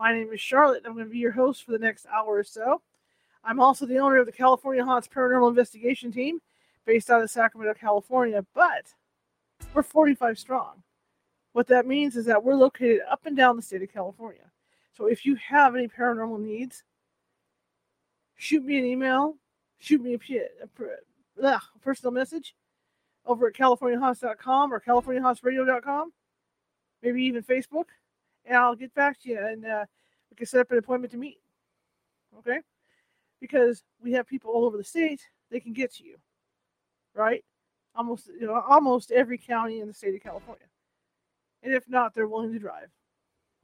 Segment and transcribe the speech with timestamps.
[0.00, 0.84] My name is Charlotte.
[0.86, 2.80] I'm going to be your host for the next hour or so.
[3.44, 6.40] I'm also the owner of the California Haunts Paranormal Investigation Team
[6.86, 8.94] based out of Sacramento, California, but
[9.74, 10.82] we're 45 strong.
[11.52, 14.50] What that means is that we're located up and down the state of California.
[14.96, 16.82] So if you have any paranormal needs,
[18.36, 19.36] shoot me an email,
[19.80, 22.54] shoot me a, a, a personal message
[23.26, 26.12] over at californiahaunts.com or californiahauntsradio.com,
[27.02, 27.84] maybe even Facebook
[28.44, 29.84] and I'll get back to you and uh,
[30.30, 31.38] we can set up an appointment to meet.
[32.38, 32.60] Okay?
[33.40, 36.16] Because we have people all over the state, they can get to you.
[37.14, 37.44] Right?
[37.94, 40.66] Almost you know, almost every county in the state of California.
[41.62, 42.88] And if not, they're willing to drive.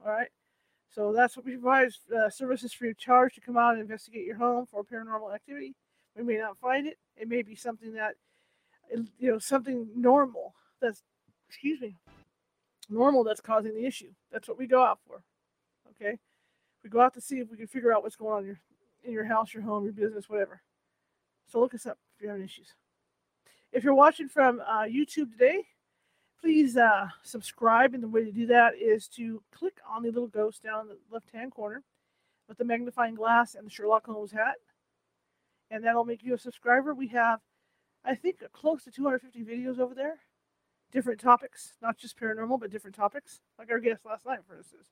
[0.05, 0.29] All right?
[0.89, 4.25] So that's what we provide uh, services free of charge to come out and investigate
[4.25, 5.75] your home for paranormal activity.
[6.15, 6.97] We may not find it.
[7.15, 8.15] It may be something that,
[9.19, 11.03] you know, something normal that's,
[11.47, 11.95] excuse me,
[12.89, 14.11] normal that's causing the issue.
[14.31, 15.21] That's what we go out for.
[15.91, 16.17] Okay?
[16.83, 18.59] We go out to see if we can figure out what's going on in your
[19.03, 20.61] in your house, your home, your business, whatever.
[21.47, 22.73] So look us up if you're having issues.
[23.71, 25.63] If you're watching from uh, YouTube today,
[26.41, 27.93] please uh, subscribe.
[27.93, 30.87] And the way to do that is to click on the little ghost down in
[30.87, 31.83] the left hand corner
[32.47, 34.55] with the magnifying glass and the Sherlock Holmes hat.
[35.71, 36.93] And that'll make you a subscriber.
[36.93, 37.39] We have,
[38.03, 40.17] I think, close to 250 videos over there
[40.91, 44.87] different topics, not just paranormal, but different topics, like our guest last night, for instance.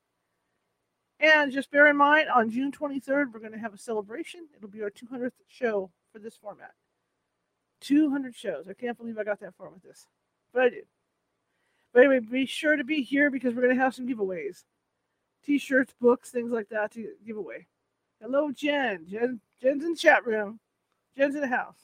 [1.19, 4.47] And just bear in mind, on June 23rd, we're going to have a celebration.
[4.56, 6.72] It'll be our 200th show for this format.
[7.81, 8.67] 200 shows.
[8.69, 10.07] I can't believe I got that far with this,
[10.53, 10.85] but I did.
[11.94, 14.63] But anyway, be sure to be here because we're going to have some giveaways
[15.45, 17.67] t shirts, books, things like that to give away.
[18.22, 19.06] Hello, Jen.
[19.07, 19.39] Jen.
[19.62, 20.59] Jen's in the chat room.
[21.17, 21.77] Jen's in the house.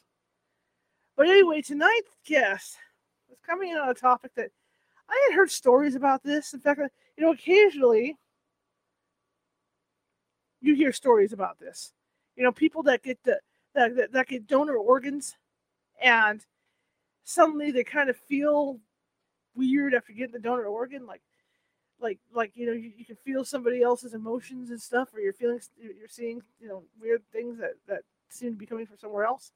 [1.15, 2.77] But anyway, tonight's guest
[3.31, 4.51] was coming in on a topic that
[5.09, 6.53] I had heard stories about this.
[6.53, 6.79] In fact,
[7.17, 8.17] you know, occasionally
[10.61, 11.93] you hear stories about this.
[12.35, 13.39] You know, people that get the
[13.73, 15.37] that, that, that get donor organs
[16.01, 16.45] and
[17.23, 18.79] suddenly they kind of feel
[19.55, 21.21] weird after getting the donor organ like
[22.01, 25.33] like like you know you, you can feel somebody else's emotions and stuff or you're
[25.33, 29.25] feeling you're seeing you know weird things that that seem to be coming from somewhere
[29.25, 29.51] else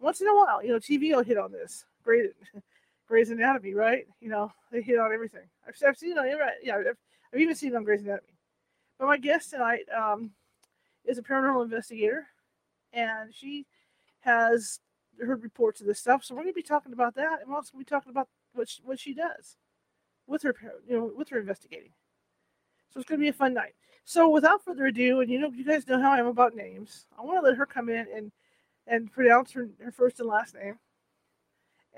[0.00, 2.30] once in a while you know tv will hit on this Grey's,
[3.06, 4.06] Grey's Anatomy, right?
[4.20, 5.48] You know, they hit on everything.
[5.66, 6.26] I've, I've seen it on
[6.62, 6.96] yeah, I've,
[7.32, 8.34] I've even seen it on Grey's Anatomy.
[8.98, 10.32] But my guest tonight um,
[11.04, 12.26] is a paranormal investigator,
[12.92, 13.66] and she
[14.20, 14.80] has
[15.20, 16.24] heard reports of this stuff.
[16.24, 18.10] So we're going to be talking about that, and we're also going to be talking
[18.10, 19.56] about what she, what she does
[20.26, 20.54] with her,
[20.86, 21.92] you know, with her investigating.
[22.90, 23.74] So it's going to be a fun night.
[24.04, 27.06] So without further ado, and you know, you guys know how I am about names.
[27.18, 28.32] I want to let her come in and
[28.86, 30.78] and pronounce her, her first and last name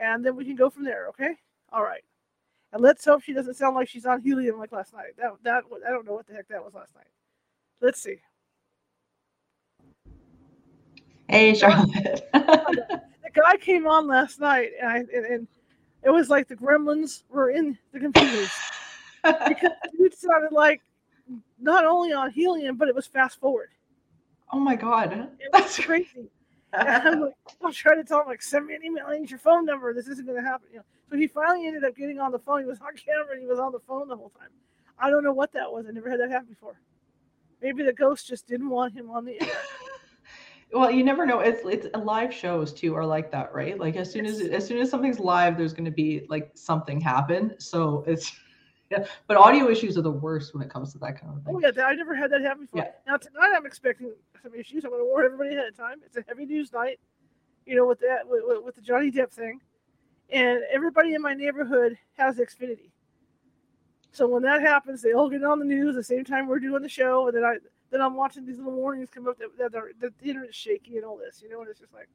[0.01, 1.09] and then we can go from there.
[1.09, 1.35] Okay.
[1.73, 2.03] All right.
[2.73, 5.17] And let's hope she doesn't sound like she's on helium like last night.
[5.19, 7.07] That that I don't know what the heck that was last night.
[7.81, 8.17] Let's see.
[11.29, 12.29] Hey, Charlotte.
[12.33, 13.01] the
[13.33, 15.49] guy came on last night, and, I, and, and
[16.03, 18.51] it was like the gremlins were in the computers
[19.23, 20.83] because it sounded like
[21.61, 23.71] not only on helium, but it was fast forward.
[24.53, 26.31] Oh my god, it was crazy.
[26.73, 29.05] I'm like, I'm trying to tell him like, send me an email.
[29.07, 29.93] I need your phone number.
[29.93, 30.69] This isn't going to happen.
[30.71, 30.85] You know.
[31.11, 32.61] So he finally ended up getting on the phone.
[32.61, 34.49] He was on camera and he was on the phone the whole time.
[34.99, 35.87] I don't know what that was.
[35.89, 36.79] I never had that happen before.
[37.63, 39.49] Maybe the ghost just didn't want him on the air.
[40.73, 41.41] well, you never know.
[41.41, 43.79] It's it's live shows too are like that, right?
[43.79, 47.01] Like as soon as as soon as something's live, there's going to be like something
[47.01, 47.55] happen.
[47.59, 48.33] So it's
[48.91, 51.55] yeah, but audio issues are the worst when it comes to that kind of thing.
[51.57, 52.83] Oh yeah, I never had that happen before.
[52.83, 52.91] Yeah.
[53.07, 54.85] Now tonight I'm expecting some issues.
[54.85, 55.99] I'm going to warn everybody ahead of time.
[56.05, 56.99] It's a heavy news night,
[57.67, 59.61] you know, with that with, with the Johnny Depp thing,
[60.31, 62.91] and everybody in my neighborhood has Xfinity.
[64.13, 66.83] So when that happens, they all get on the news the same time we're doing
[66.83, 67.57] the show, and then I
[67.91, 71.05] then I'm watching these little warnings come up that, that, that the internet's shaky and
[71.05, 72.09] all this, you know, and it's just like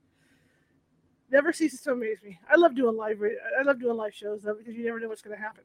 [1.29, 2.39] never ceases to amaze me.
[2.49, 3.21] I love doing live.
[3.59, 5.63] I love doing live shows though because you never know what's going to happen.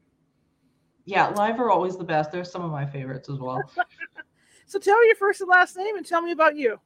[1.05, 2.31] Yeah, live are always the best.
[2.31, 3.61] They're some of my favorites as well.
[4.65, 6.79] so tell me your first and last name and tell me about you.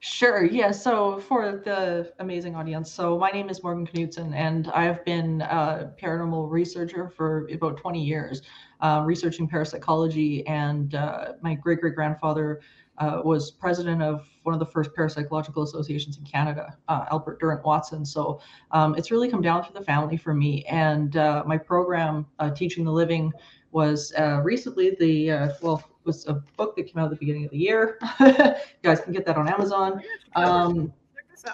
[0.00, 0.44] Sure.
[0.44, 0.70] Yeah.
[0.70, 5.92] So for the amazing audience, so my name is Morgan Knudsen, and I've been a
[6.00, 8.42] paranormal researcher for about 20 years,
[8.80, 10.46] uh, researching parapsychology.
[10.46, 12.60] And uh, my great great grandfather
[12.98, 17.64] uh, was president of one of the first parapsychological associations in Canada, uh, Albert Durant
[17.64, 18.04] Watson.
[18.04, 18.40] So
[18.70, 20.64] um, it's really come down through the family for me.
[20.64, 23.32] And uh, my program, uh, Teaching the Living,
[23.70, 24.12] was
[24.42, 27.98] recently the well was a book that came out at the beginning of the year.
[28.20, 30.02] you guys can get that on Amazon.
[30.34, 30.92] Um,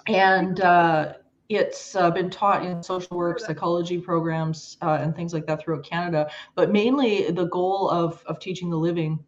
[0.06, 1.14] and uh,
[1.48, 5.84] it's uh, been taught in social work, psychology programs, uh, and things like that throughout
[5.84, 6.30] Canada.
[6.54, 9.18] But mainly, the goal of of teaching the living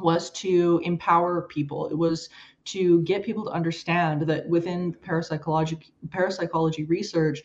[0.00, 1.88] was to empower people.
[1.88, 2.28] It was
[2.66, 5.78] to get people to understand that within parapsychology
[6.10, 7.42] parapsychology research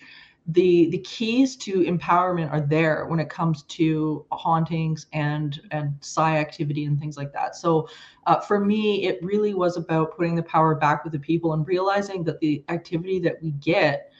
[0.48, 6.38] the the keys to empowerment are there when it comes to hauntings and and psi
[6.38, 7.88] activity and things like that so
[8.28, 11.68] uh, for me it really was about putting the power back with the people and
[11.68, 14.12] realizing that the activity that we get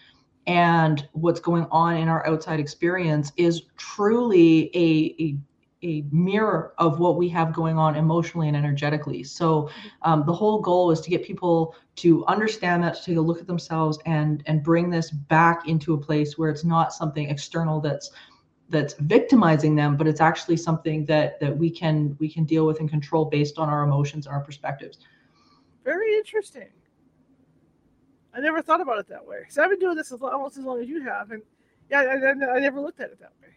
[0.48, 5.38] and what's going on in our outside experience is truly a, a
[5.86, 9.24] a mirror of what we have going on emotionally and energetically.
[9.24, 9.70] So
[10.02, 13.40] um, the whole goal is to get people to understand that, to take a look
[13.40, 17.80] at themselves, and and bring this back into a place where it's not something external
[17.80, 18.12] that's
[18.70, 22.80] that's victimizing them, but it's actually something that that we can we can deal with
[22.80, 24.98] and control based on our emotions and our perspectives.
[25.84, 26.70] Very interesting.
[28.34, 29.44] I never thought about it that way.
[29.50, 31.42] So I've been doing this almost as long as you have, and
[31.90, 33.54] yeah, I, I, I never looked at it that way.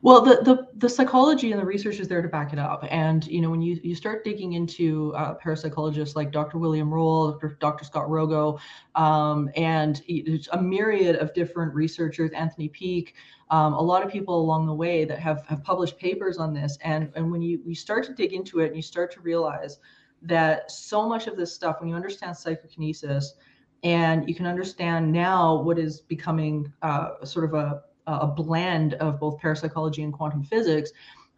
[0.00, 2.84] Well, the, the the psychology and the research is there to back it up.
[2.88, 6.58] And you know, when you you start digging into uh, parapsychologists like Dr.
[6.58, 7.56] William Roll, Dr.
[7.60, 7.84] Dr.
[7.84, 8.60] Scott Rogo,
[8.94, 10.02] um, and
[10.52, 13.14] a myriad of different researchers, Anthony Peake,
[13.50, 16.78] um, a lot of people along the way that have have published papers on this.
[16.82, 19.78] And and when you you start to dig into it, and you start to realize
[20.22, 23.34] that so much of this stuff, when you understand psychokinesis,
[23.82, 29.20] and you can understand now what is becoming uh, sort of a a blend of
[29.20, 30.90] both parapsychology and quantum physics,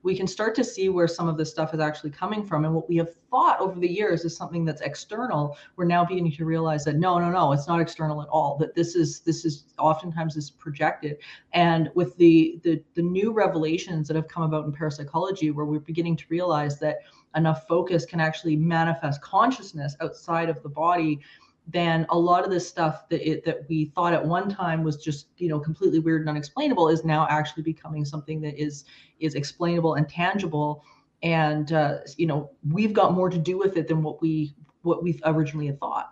[0.03, 2.65] we can start to see where some of this stuff is actually coming from.
[2.65, 5.59] And what we have thought over the years is something that's external.
[5.77, 8.57] We're now beginning to realize that no, no, no, it's not external at all.
[8.59, 11.19] That this is this is oftentimes is projected.
[11.53, 15.81] And with the the the new revelations that have come about in parapsychology, where we're
[15.81, 17.01] beginning to realize that
[17.37, 21.21] enough focus can actually manifest consciousness outside of the body
[21.67, 24.97] then a lot of this stuff that it that we thought at one time was
[24.97, 28.85] just you know completely weird and unexplainable is now actually becoming something that is
[29.19, 30.85] is explainable and tangible.
[31.23, 35.03] And uh, you know we've got more to do with it than what we what
[35.03, 36.11] we originally thought.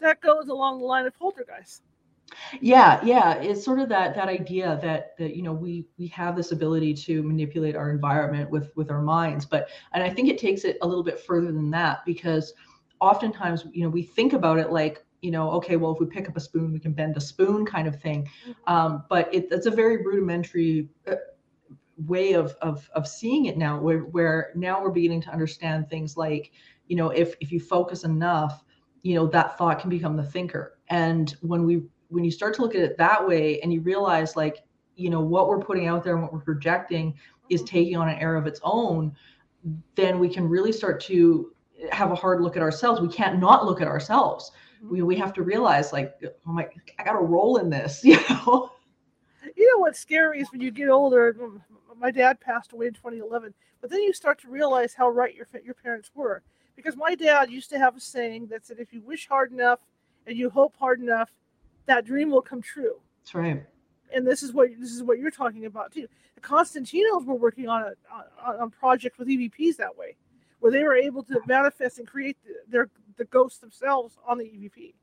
[0.00, 1.82] That goes along the line of poltergeist.
[2.60, 3.34] Yeah yeah.
[3.36, 6.92] It's sort of that that idea that that you know we we have this ability
[6.94, 9.46] to manipulate our environment with with our minds.
[9.46, 12.52] But and i think it takes it a little bit further than that because
[13.00, 16.28] oftentimes you know we think about it like you know okay well if we pick
[16.28, 18.74] up a spoon we can bend a spoon kind of thing mm-hmm.
[18.74, 21.14] um, but it, it's a very rudimentary uh,
[22.06, 26.16] way of, of of seeing it now where, where now we're beginning to understand things
[26.16, 26.52] like
[26.86, 28.64] you know if if you focus enough
[29.02, 32.62] you know that thought can become the thinker and when we when you start to
[32.62, 34.64] look at it that way and you realize like
[34.96, 37.14] you know what we're putting out there and what we're projecting
[37.48, 37.76] is mm-hmm.
[37.76, 39.12] taking on an air of its own
[39.96, 41.52] then we can really start to
[41.90, 43.00] have a hard look at ourselves.
[43.00, 44.52] We can't not look at ourselves.
[44.78, 44.92] Mm-hmm.
[44.92, 46.68] We we have to realize like, oh my,
[46.98, 48.72] I got to roll in this, you know.
[49.56, 51.36] You know what's scary is when you get older.
[51.98, 55.46] My dad passed away in 2011, but then you start to realize how right your
[55.64, 56.42] your parents were.
[56.76, 59.80] Because my dad used to have a saying that said, "If you wish hard enough
[60.26, 61.32] and you hope hard enough,
[61.86, 63.64] that dream will come true." That's right.
[64.14, 66.06] And this is what this is what you're talking about too.
[66.34, 67.92] The Constantinos were working on a
[68.46, 70.16] on, on project with EVPs that way
[70.60, 72.36] where they were able to manifest and create
[72.68, 74.94] their the ghosts themselves on the EVP.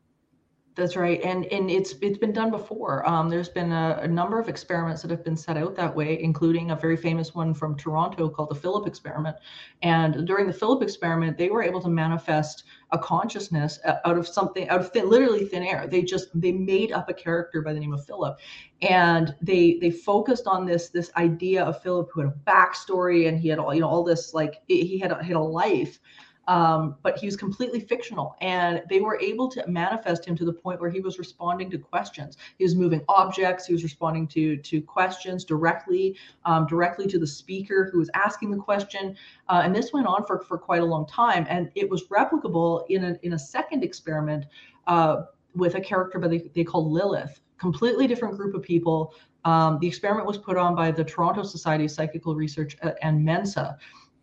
[0.76, 3.08] That's right, and and it's it's been done before.
[3.08, 6.22] Um, there's been a, a, number of experiments that have been set out that way,
[6.22, 9.38] including a very famous one from Toronto called the Philip experiment.
[9.84, 14.68] And during the Philip experiment, they were able to manifest a consciousness out of something
[14.68, 15.88] out of thin, literally thin air.
[15.88, 18.38] They just they made up a character by the name of Philip,
[18.82, 23.40] and they they focused on this this idea of Philip who had a backstory and
[23.40, 26.00] he had all you know all this like he had a, had a life
[26.48, 30.54] um, but he was completely fictional and they were able to manifest him to the
[30.54, 32.38] point where he was responding to questions.
[32.58, 37.28] He was moving objects he was responding to to questions directly um, directly to the
[37.28, 39.16] speaker who was asking the question.
[39.50, 42.86] Uh, and this went on for, for quite a long time and it was replicable
[42.90, 44.46] in a, in a second experiment
[44.88, 45.24] uh,
[45.56, 49.14] with a character by the, they called lilith completely different group of people.
[49.46, 53.24] Um, the experiment was put on by the toronto society of psychical research uh, and
[53.24, 53.78] mensa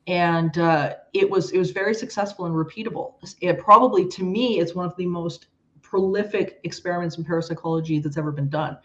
[0.06, 3.14] and uh, it was it was very successful and repeatable.
[3.40, 5.46] It probably to me it's one of the most
[5.82, 8.78] prolific experiments in parapsychology that's ever been done.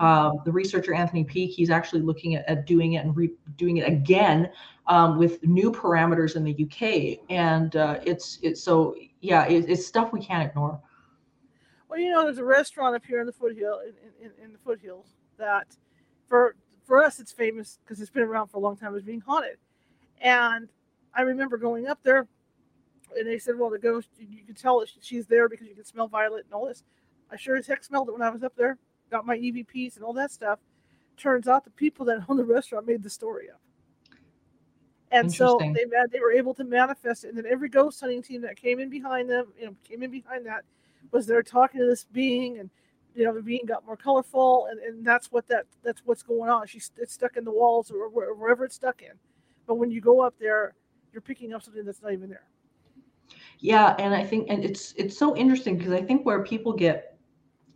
[0.00, 3.78] Um, the researcher Anthony Peake, he's actually looking at, at doing it and re- doing
[3.78, 4.50] it again
[4.88, 9.86] um, with new parameters in the UK, and uh, it's it's so yeah, it, it's
[9.86, 10.80] stuff we can't ignore.
[11.88, 14.58] Well, you know, there's a restaurant up here in the foothill in, in, in the
[14.58, 15.06] foothills
[15.38, 15.76] that
[16.28, 19.20] for for us it's famous because it's been around for a long time as being
[19.20, 19.56] haunted.
[20.20, 20.68] And
[21.14, 22.26] I remember going up there,
[23.16, 25.84] and they said, "Well, the ghost you can tell that she's there because you can
[25.84, 26.84] smell violet and all this."
[27.30, 28.78] I sure as heck smelled it when I was up there.
[29.10, 30.60] Got my EVPs and all that stuff.
[31.16, 33.60] Turns out the people that own the restaurant made the story up.
[35.12, 37.28] And so they they were able to manifest it.
[37.28, 40.10] And then every ghost hunting team that came in behind them, you know, came in
[40.10, 40.64] behind that,
[41.12, 42.70] was there talking to this being, and
[43.14, 46.50] you know, the being got more colorful, and, and that's what that that's what's going
[46.50, 46.66] on.
[46.66, 49.12] She's it's stuck in the walls or wherever it's stuck in.
[49.66, 50.74] But when you go up there,
[51.12, 52.46] you're picking up something that's not even there.
[53.58, 57.16] Yeah, and I think and it's it's so interesting because I think where people get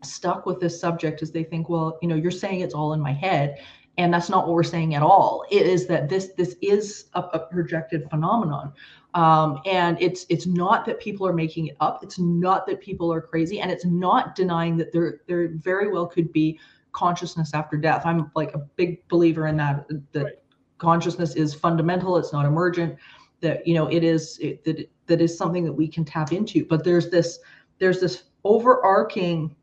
[0.03, 3.01] stuck with this subject is they think, well, you know, you're saying it's all in
[3.01, 3.59] my head,
[3.99, 5.45] and that's not what we're saying at all.
[5.51, 8.73] It is that this this is a, a projected phenomenon.
[9.15, 12.05] Um, and it's it's not that people are making it up.
[12.05, 16.07] It's not that people are crazy, and it's not denying that there there very well
[16.07, 16.59] could be
[16.93, 18.03] consciousness after death.
[18.05, 19.87] I'm like a big believer in that.
[20.13, 20.35] That right.
[20.81, 22.17] Consciousness is fundamental.
[22.17, 22.97] It's not emergent.
[23.41, 26.65] That you know it is it, that that is something that we can tap into.
[26.65, 27.39] But there's this
[27.79, 29.55] there's this overarching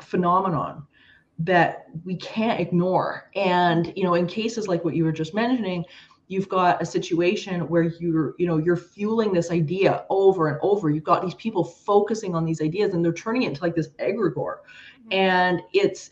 [0.00, 0.86] phenomenon
[1.40, 3.30] that we can't ignore.
[3.34, 5.84] And you know, in cases like what you were just mentioning,
[6.28, 10.90] you've got a situation where you're you know you're fueling this idea over and over
[10.90, 13.88] you've got these people focusing on these ideas and they're turning it into like this
[13.98, 15.12] egregore mm-hmm.
[15.12, 16.10] and it's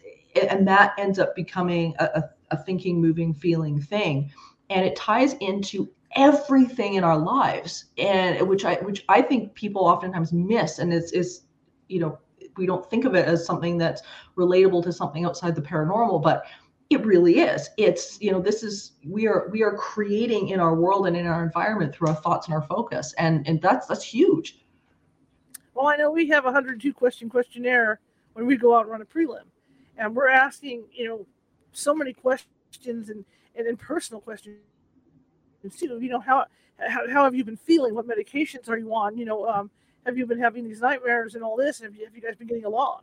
[0.50, 2.30] and that ends up becoming a, a
[2.64, 4.30] thinking moving feeling thing.
[4.70, 9.82] And it ties into everything in our lives and which i which i think people
[9.82, 11.42] oftentimes miss and it's is
[11.88, 12.18] you know
[12.56, 14.02] we don't think of it as something that's
[14.38, 16.44] relatable to something outside the paranormal but
[16.90, 17.68] it really is.
[17.76, 21.26] It's you know this is we are we are creating in our world and in
[21.26, 24.60] our environment through our thoughts and our focus and and that's that's huge.
[25.74, 28.00] Well i know we have a 102 question questionnaire
[28.34, 29.44] when we go out and run a prelim
[29.98, 31.26] and we're asking you know
[31.76, 34.56] so many questions and and, and personal questions
[35.78, 35.99] too.
[36.00, 36.47] You know how,
[36.78, 37.95] how how have you been feeling?
[37.95, 39.16] What medications are you on?
[39.16, 39.71] You know um,
[40.04, 41.80] have you been having these nightmares and all this?
[41.80, 43.00] Have you, have you guys been getting along?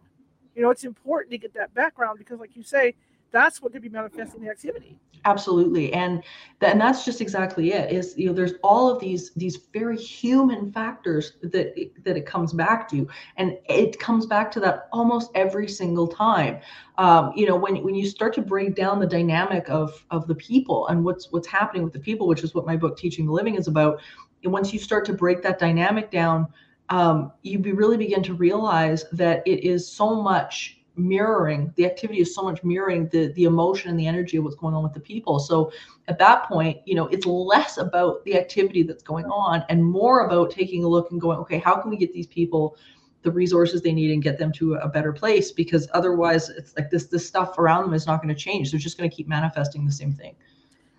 [0.56, 2.96] You know it's important to get that background because like you say
[3.33, 4.97] that's what could be manifesting the activity.
[5.25, 5.91] Absolutely.
[5.93, 6.23] And
[6.61, 10.71] and that's just exactly it is you know there's all of these these very human
[10.71, 13.07] factors that that it comes back to.
[13.37, 16.59] And it comes back to that almost every single time.
[16.97, 20.35] Um, you know when when you start to break down the dynamic of of the
[20.35, 23.31] people and what's what's happening with the people which is what my book teaching the
[23.31, 23.99] living is about
[24.43, 26.47] and once you start to break that dynamic down
[26.89, 32.19] um, you be, really begin to realize that it is so much mirroring the activity
[32.19, 34.93] is so much mirroring the the emotion and the energy of what's going on with
[34.93, 35.39] the people.
[35.39, 35.71] So
[36.07, 40.25] at that point you know it's less about the activity that's going on and more
[40.25, 42.77] about taking a look and going okay how can we get these people
[43.23, 45.50] the resources they need and get them to a better place?
[45.51, 48.71] Because otherwise it's like this this stuff around them is not going to change.
[48.71, 50.35] They're just going to keep manifesting the same thing.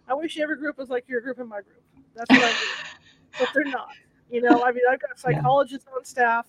[0.08, 1.82] I wish every group was like your group and my group.
[2.14, 2.94] That's what i mean
[3.38, 3.88] but they're not.
[4.30, 5.96] You know i mean i've got psychologists yeah.
[5.96, 6.46] on staff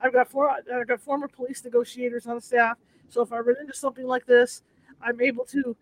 [0.00, 0.50] I've got four.
[0.50, 2.78] I've got former police negotiators on staff.
[3.08, 4.62] So if I run into something like this,
[5.00, 5.76] I'm able to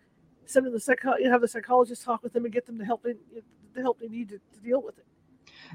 [0.46, 1.14] send them the psycho.
[1.24, 3.14] Have the psychologist talk with them and get them the help they
[3.74, 5.04] the help they need to, to deal with it.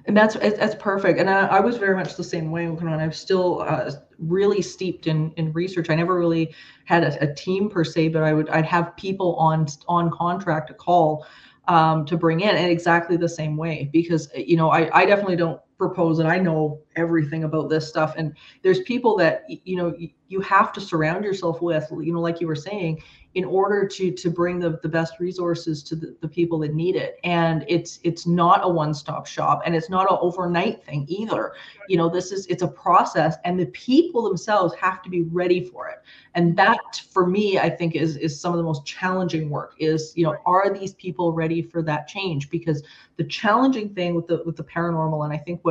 [0.05, 1.19] And that's that's perfect.
[1.19, 2.69] And I, I was very much the same way.
[2.69, 5.89] When I'm still uh, really steeped in in research.
[5.89, 6.53] I never really
[6.85, 10.67] had a, a team per se, but I would I'd have people on on contract
[10.69, 11.25] to call
[11.67, 15.35] um, to bring in, and exactly the same way because you know I I definitely
[15.35, 18.13] don't propose that I know everything about this stuff.
[18.15, 19.95] And there's people that you know
[20.31, 23.01] you have to surround yourself with, you know, like you were saying,
[23.33, 26.95] in order to to bring the, the best resources to the, the people that need
[26.95, 27.17] it.
[27.23, 31.53] And it's it's not a one-stop shop and it's not an overnight thing either.
[31.87, 35.63] You know this is it's a process and the people themselves have to be ready
[35.63, 35.99] for it.
[36.35, 40.13] And that for me i think is is some of the most challenging work is
[40.15, 42.49] you know are these people ready for that change?
[42.49, 42.83] Because
[43.15, 45.70] the challenging thing with the with the paranormal and i think what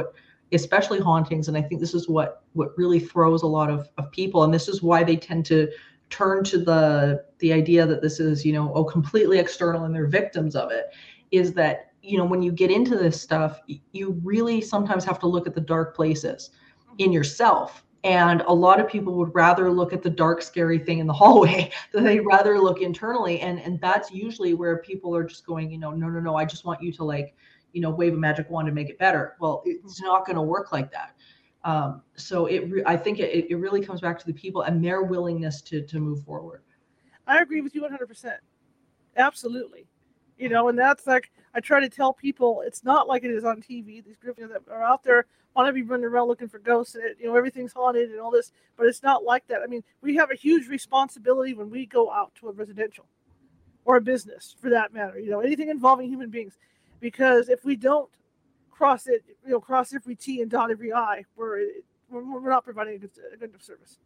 [0.52, 4.11] especially hauntings and i think this is what what really throws a lot of, of
[4.11, 5.69] people and this is why they tend to
[6.11, 10.07] turn to the the idea that this is you know oh completely external and they're
[10.07, 10.87] victims of it
[11.30, 13.61] is that you know when you get into this stuff
[13.92, 16.50] you really sometimes have to look at the dark places
[16.83, 16.95] mm-hmm.
[16.99, 20.99] in yourself and a lot of people would rather look at the dark scary thing
[20.99, 25.25] in the hallway than they'd rather look internally and and that's usually where people are
[25.25, 27.35] just going you know no no no i just want you to like
[27.73, 30.43] you know wave a magic wand and make it better well it's not going to
[30.43, 31.15] work like that
[31.65, 34.85] um, so it re- i think it, it really comes back to the people and
[34.85, 36.62] their willingness to to move forward
[37.31, 38.39] I agree with you 100%.
[39.17, 39.87] Absolutely.
[40.37, 43.45] You know, and that's like, I try to tell people it's not like it is
[43.45, 44.05] on TV.
[44.05, 47.05] These groups that are out there want to be running around looking for ghosts and,
[47.05, 49.61] it, you know, everything's haunted and all this, but it's not like that.
[49.62, 53.07] I mean, we have a huge responsibility when we go out to a residential
[53.85, 56.59] or a business for that matter, you know, anything involving human beings.
[57.00, 58.11] Because if we don't
[58.71, 61.66] cross it, you know, cross every T and dot every I, we're,
[62.11, 63.99] we're, not providing a good, a good enough service.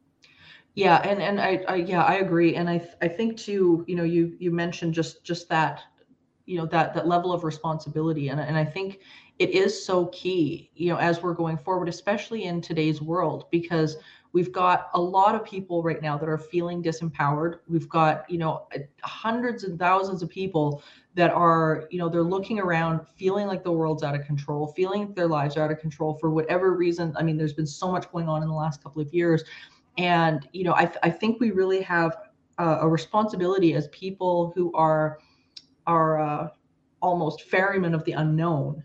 [0.75, 4.03] Yeah, and and I, I yeah I agree, and I I think too you know
[4.03, 5.83] you you mentioned just just that
[6.47, 8.99] you know that that level of responsibility, and and I think
[9.39, 13.97] it is so key you know as we're going forward, especially in today's world, because
[14.35, 17.61] we've got a lot of people right now that are feeling disempowered.
[17.69, 18.67] We've got you know
[19.03, 20.83] hundreds and thousands of people
[21.15, 25.15] that are you know they're looking around feeling like the world's out of control feeling
[25.15, 28.11] their lives are out of control for whatever reason i mean there's been so much
[28.11, 29.45] going on in the last couple of years
[29.97, 32.17] and you know i, I think we really have
[32.59, 35.19] a, a, responsibility as people who are
[35.87, 36.49] are uh,
[37.01, 38.83] almost ferrymen of the unknown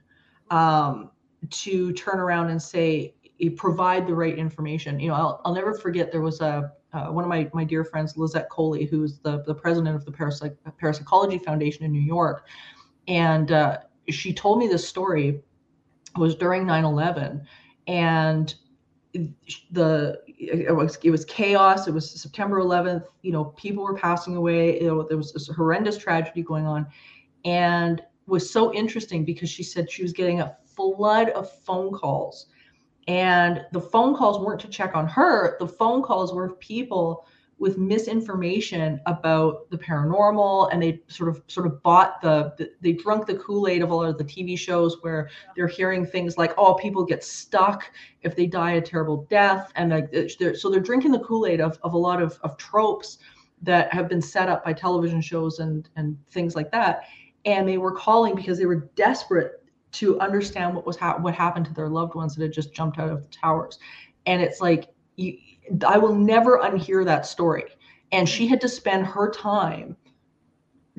[0.51, 1.10] um,
[1.50, 3.15] to turn around and say
[3.48, 5.00] provide the right information.
[5.00, 7.84] You know i'll, I'll never forget there was a uh, one of my, my dear
[7.86, 12.48] friends Lisette Coly who's the, the president of the Parapsych- parapsychology foundation in new york.
[13.08, 13.79] And uh,
[14.10, 15.41] she told me this story
[16.17, 17.46] was during 9-11
[17.88, 18.55] and
[19.72, 24.36] the it was it was chaos it was september 11th you know people were passing
[24.36, 26.86] away you know, there was this horrendous tragedy going on.
[27.46, 32.48] And was so interesting because she said she was getting a flood of phone calls
[33.08, 37.25] and the phone calls weren't to check on her the phone calls were people
[37.60, 42.94] with misinformation about the paranormal and they sort of sort of bought the, the they
[42.94, 46.74] drunk the kool-aid of all of the tv shows where they're hearing things like oh
[46.74, 51.12] people get stuck if they die a terrible death and like they're, so they're drinking
[51.12, 53.20] the kool-aid of, of a lot of, of tropes
[53.62, 57.03] that have been set up by television shows and and things like that
[57.46, 59.58] and they were calling because they were desperate
[59.91, 62.99] to understand what was ha- what happened to their loved ones that had just jumped
[62.99, 63.79] out of the towers
[64.25, 65.37] and it's like you
[65.85, 67.65] I will never unhear that story.
[68.11, 69.95] And she had to spend her time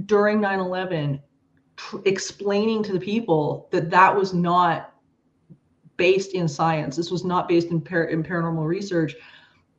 [0.06, 1.20] during 9 11
[1.76, 4.94] tr- explaining to the people that that was not
[5.96, 6.96] based in science.
[6.96, 9.14] This was not based in, par- in paranormal research.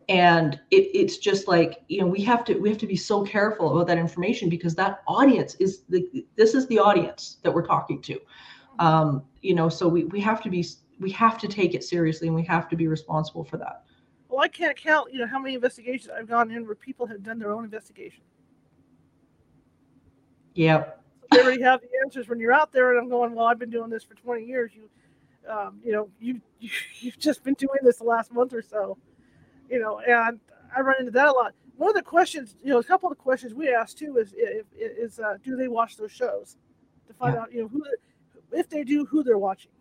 [0.10, 3.24] And it, it's just like, you know, we have to we have to be so
[3.24, 7.66] careful about that information because that audience is the this is the audience that we're
[7.66, 8.20] talking to.
[8.82, 10.66] Um, you know, so we, we have to be
[11.00, 13.84] we have to take it seriously and we have to be responsible for that
[14.32, 17.22] well, I can't count, you know, how many investigations I've gone in where people have
[17.22, 18.24] done their own investigation.
[20.56, 21.04] Yep.
[21.30, 23.70] they already have the answers when you're out there, and I'm going, well, I've been
[23.70, 24.72] doing this for 20 years.
[24.74, 24.90] You,
[25.52, 28.98] um, you know, you, you you've just been doing this the last month or so,
[29.70, 30.40] you know, and
[30.76, 31.54] I run into that a lot.
[31.76, 34.34] One of the questions, you know, a couple of the questions we ask too is,
[34.38, 36.56] if, is uh, do they watch those shows
[37.08, 37.42] to find yeah.
[37.42, 37.84] out, you know, who,
[38.54, 39.72] if they do, who they're watching.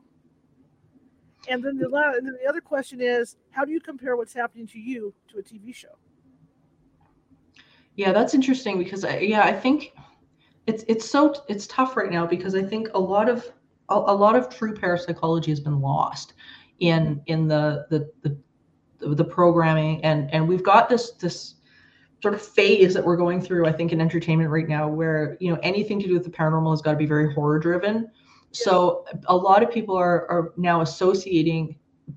[1.49, 4.67] And then the and then the other question is, how do you compare what's happening
[4.69, 5.97] to you to a TV show?
[7.97, 9.93] Yeah, that's interesting because I, yeah, I think
[10.67, 13.51] it's it's so it's tough right now because I think a lot of
[13.89, 16.35] a, a lot of true parapsychology has been lost
[16.79, 18.11] in in the the
[19.01, 21.55] the, the programming and and we've got this this
[22.23, 25.51] sort of phase that we're going through i think in entertainment right now where you
[25.51, 28.11] know anything to do with the paranormal has got to be very horror driven
[28.53, 31.77] so a lot of people are, are now associating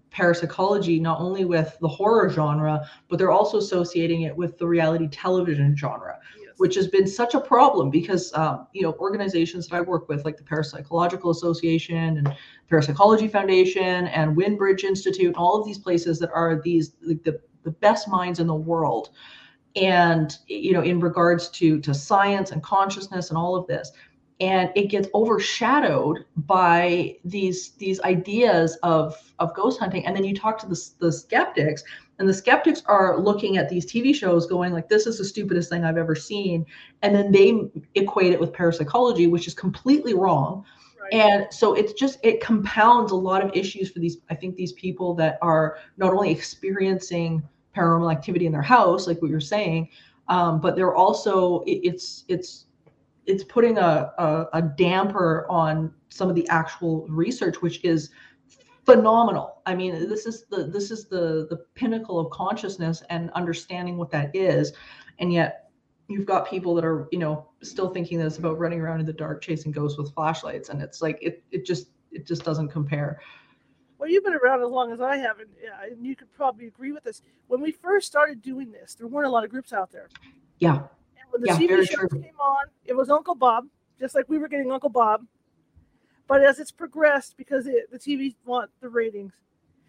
[0.10, 5.08] parapsychology not only with the horror genre, but they're also associating it with the reality
[5.08, 6.54] television genre, yes.
[6.58, 10.24] which has been such a problem because um, you know organizations that I work with,
[10.26, 12.36] like the Parapsychological Association and
[12.70, 17.72] Parapsychology Foundation and Windbridge Institute, all of these places that are these like the the
[17.72, 19.10] best minds in the world,
[19.76, 23.92] and you know in regards to to science and consciousness and all of this
[24.40, 30.06] and it gets overshadowed by these these ideas of of ghost hunting.
[30.06, 31.84] And then you talk to the, the skeptics
[32.20, 35.70] and the skeptics are looking at these tv shows going like this is the stupidest
[35.70, 36.66] thing i've ever seen.
[37.02, 40.66] And then they equate it with parapsychology which is completely wrong.
[41.02, 41.14] Right.
[41.14, 44.72] and so it's just it compounds a lot of issues for these i think these
[44.72, 47.44] people that are not only experiencing
[47.76, 49.90] paranormal activity in their house like what you're saying
[50.30, 52.68] um, but they're also it, it's it's
[53.26, 58.10] it's putting a, a, a damper on some of the actual research, which is
[58.86, 59.62] phenomenal.
[59.66, 64.12] I mean, this is the this is the the pinnacle of consciousness and understanding what
[64.12, 64.74] that is,
[65.20, 65.72] and yet
[66.10, 69.06] you've got people that are you know still thinking that it's about running around in
[69.06, 70.70] the dark chasing ghosts with flashlights.
[70.70, 73.22] And it's like it it just it just doesn't compare.
[73.98, 75.50] Well you've been around as long as i have and,
[75.90, 77.22] and you could probably agree with this.
[77.48, 80.10] When we first started doing this there weren't a lot of groups out there.
[80.60, 80.84] Yeah
[81.34, 82.08] when the Yeah, tv shows true.
[82.22, 83.66] came on it was uncle bob
[84.00, 85.26] just like we were getting uncle bob.
[86.28, 89.34] But as it's progressed because it, the tv want the ratings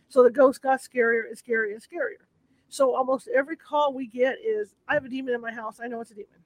[0.09, 2.25] so the ghost got scarier and scarier and scarier.
[2.69, 5.81] So almost every call we get is i have a demon in my house.
[5.83, 6.41] I know it's a demon.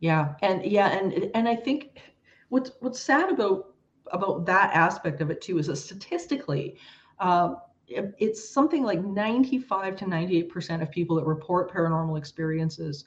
[0.00, 2.00] Yeah, and yeah, and and I think
[2.48, 3.74] what's what's sad about
[4.12, 6.78] about that aspect of it too is that statistically,
[7.18, 7.54] uh,
[7.88, 13.06] it's something like ninety five to ninety eight percent of people that report paranormal experiences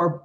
[0.00, 0.22] are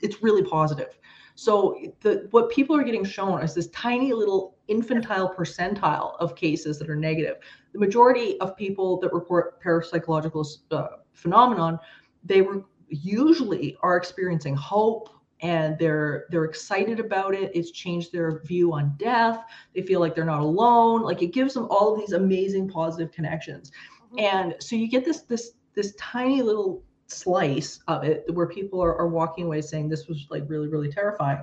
[0.00, 0.98] it's really positive.
[1.34, 6.78] So the what people are getting shown is this tiny little infantile percentile of cases
[6.78, 7.36] that are negative.
[7.72, 11.78] The majority of people that report parapsychological uh, phenomenon,
[12.24, 15.08] they were usually are experiencing hope
[15.42, 20.14] and they're they're excited about it it's changed their view on death they feel like
[20.14, 23.70] they're not alone like it gives them all of these amazing positive connections
[24.12, 24.20] Mhm.
[24.20, 28.96] and so you get this this this tiny little slice of it where people are,
[28.96, 31.42] are walking away saying this was like really really terrifying.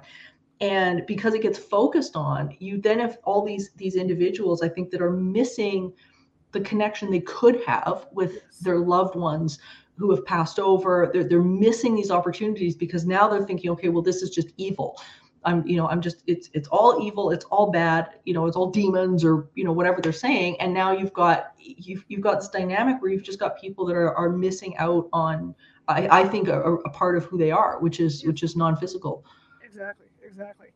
[0.59, 4.89] And because it gets focused on you then have all these these individuals i think
[4.91, 5.93] that are missing
[6.51, 8.59] the connection they could have with Yes.
[8.61, 9.59] their loved ones
[9.97, 11.09] who have passed over.
[11.11, 14.99] They're, they're missing these opportunities because now they're thinking okay well this is just evil
[15.47, 18.55] i'm you know i'm just it's it's all evil it's all bad you know it's
[18.55, 22.39] all demons or you know whatever they're saying and now you've got you've, you've got
[22.39, 25.55] this dynamic where you've just got people that are, are missing out on
[25.87, 29.25] i, I think a, a part of who they are which is which is non-physical
[29.77, 30.67] Exactly, exactly.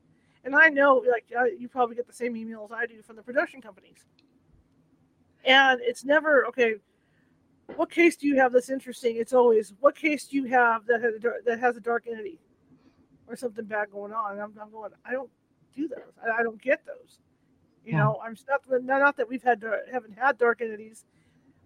[0.44, 3.24] And I know, like, uh, you probably get the same emails I do from the
[3.24, 4.06] production companies.
[5.46, 6.76] And it's never, okay,
[7.76, 9.16] what case do you have that's interesting?
[9.18, 12.06] It's always, what case do you have that has a, dar- that has a dark
[12.08, 12.40] entity
[13.32, 14.34] or something bad going on?
[14.34, 15.30] And I'm, I'm going, I don't
[15.76, 16.14] do those.
[16.24, 17.20] I, I don't get those.
[17.86, 18.00] You Yeah.
[18.00, 21.06] know, I'm not, not not that we've had haven't had dark entities,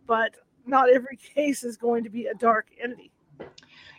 [0.08, 3.12] but not every case is going to be a dark entity.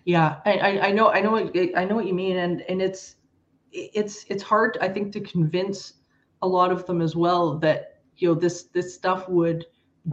[0.05, 2.81] Yeah, I, I, I know, I know, what, I know what you mean, and and
[2.81, 3.16] it's
[3.72, 5.94] it's it's hard, I think, to convince
[6.42, 9.66] a lot of them as well that you know this this stuff would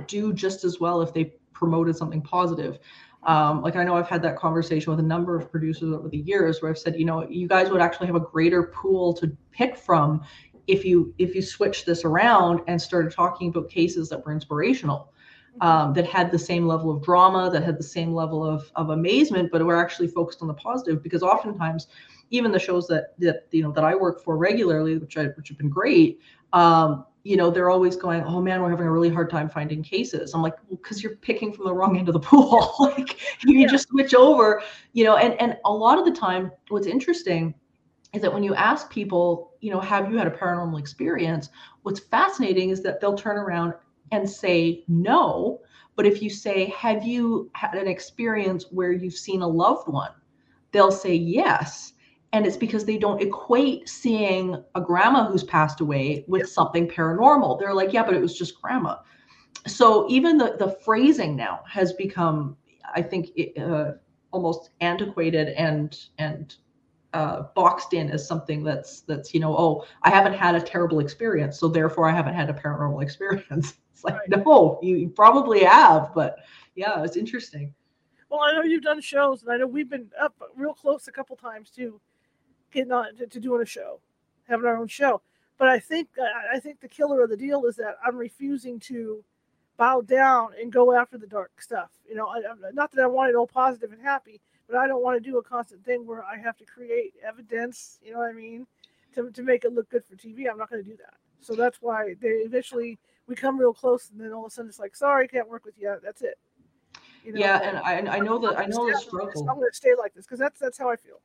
[0.08, 2.80] do just as well if they promoted something positive.
[3.26, 6.18] Um, like I know I've had that conversation with a number of producers over the
[6.18, 9.36] years where I've said, you know, you guys would actually have a greater pool to
[9.52, 10.22] pick from
[10.68, 15.14] if you if you switch this around and started talking about cases that were inspirational
[15.62, 18.90] um, that had the same level of drama, that had the same level of, of
[18.90, 21.04] amazement, but were actually focused on the positive.
[21.04, 21.88] Because oftentimes,
[22.32, 25.50] even the shows that that you know that I work for regularly, which I which
[25.50, 26.20] have been great,
[26.54, 29.82] um, you know, they're always going, "Oh man, we're having a really hard time finding
[29.84, 32.74] cases." I'm like, "Well, because you're picking from the wrong end of the pool.
[32.80, 33.68] like, you Yeah.
[33.68, 34.62] just switch over,
[34.94, 37.54] you know." And and a lot of the time, what's interesting
[38.14, 41.50] is that when you ask people, you know, have you had a paranormal experience?
[41.84, 43.74] What's fascinating is that they'll turn around
[44.12, 45.62] and say no.
[45.96, 50.12] But if you say, have you had an experience where you've seen a loved one?
[50.72, 51.94] They'll say yes.
[52.34, 57.60] And it's because they don't equate seeing a grandma who's passed away with something paranormal.
[57.60, 58.98] They're like, yeah, but it was just grandma.
[59.67, 62.58] So even the, the phrasing now has become,
[62.93, 63.93] I think, it, uh,
[64.32, 66.56] almost antiquated and and
[67.13, 71.00] uh, boxed in as something that's that's you know oh I haven't had a terrible
[71.00, 73.76] experience so therefore I haven't had a paranormal experience.
[73.93, 74.46] It's like Right.
[74.46, 76.38] no, you, you probably have, but
[76.76, 77.74] yeah, it's interesting.
[78.30, 81.12] Well, I know you've done shows, and I know we've been up real close a
[81.12, 82.02] couple times too,
[82.74, 84.00] getting on to, to doing a show,
[84.48, 85.22] having our own show.
[85.58, 88.80] But I think I I think the killer of the deal is that I'm refusing
[88.82, 89.24] to
[89.78, 91.90] bow down and go after the dark stuff.
[92.08, 94.88] You know, I, I'm, not that I want it all positive and happy, but I
[94.88, 98.00] don't want to do a constant thing where I have to create evidence.
[98.04, 98.68] You know what I mean?
[99.16, 101.14] To to make it look good for TV, I'm not going to do that.
[101.40, 104.70] So that's why they eventually we come real close, and then all of a sudden
[104.70, 105.96] it's like, sorry, can't work with you.
[106.04, 106.38] That's it.
[107.24, 109.48] You know, yeah, and- I I know that I know the struggle.
[109.50, 111.22] I'm going to stay like this because that's that's how I feel.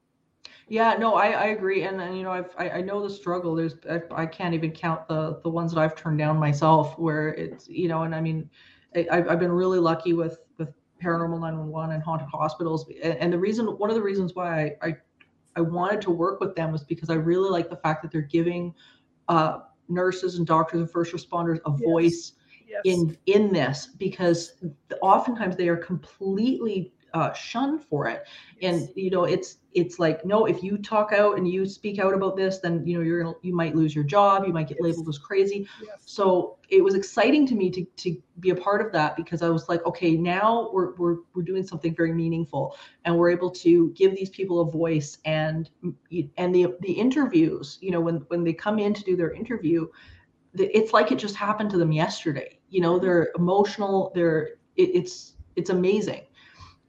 [0.68, 3.54] Yeah, no, I, I agree, and, and you know, I've, I I know the struggle.
[3.54, 6.98] There's I, I can't even count the the ones that I've turned down myself.
[6.98, 8.50] Where it's you know, and I mean,
[8.94, 10.68] I, I've I've been really lucky with with
[11.02, 14.88] paranormal 911 and haunted hospitals, and, and the reason one of the reasons why I,
[14.88, 14.96] I
[15.56, 18.20] I wanted to work with them was because I really like the fact that they're
[18.20, 18.74] giving
[19.28, 21.80] uh, nurses and doctors and first responders a Yes.
[21.80, 22.32] voice
[22.68, 22.82] Yes.
[22.84, 24.52] in in this because
[25.00, 28.24] oftentimes they are completely uh, shunned for it.
[28.62, 32.12] And you know it's it's like no if you talk out and you speak out
[32.14, 34.78] about this then you know you're gonna you might lose your job you might get
[34.80, 34.84] Yes.
[34.90, 35.68] labeled as crazy.
[35.82, 35.98] Yes.
[36.04, 39.48] so it was exciting to me to, to be a part of that because i
[39.48, 43.90] was like okay now we're, we're we're doing something very meaningful and we're able to
[43.90, 45.70] give these people a voice and
[46.36, 49.86] and the the interviews you know when when they come in to do their interview
[50.54, 52.58] it's like it just happened to them yesterday.
[52.70, 56.22] You know they're emotional they're it, it's it's amazing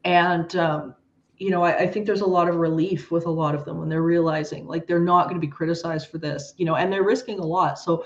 [0.09, 0.95] and um
[1.37, 3.77] you know I, I think there's a lot of relief with a lot of them
[3.79, 6.91] when they're realizing like they're not going to be criticized for this you know and
[6.91, 7.77] they're risking a lot.
[7.79, 8.05] So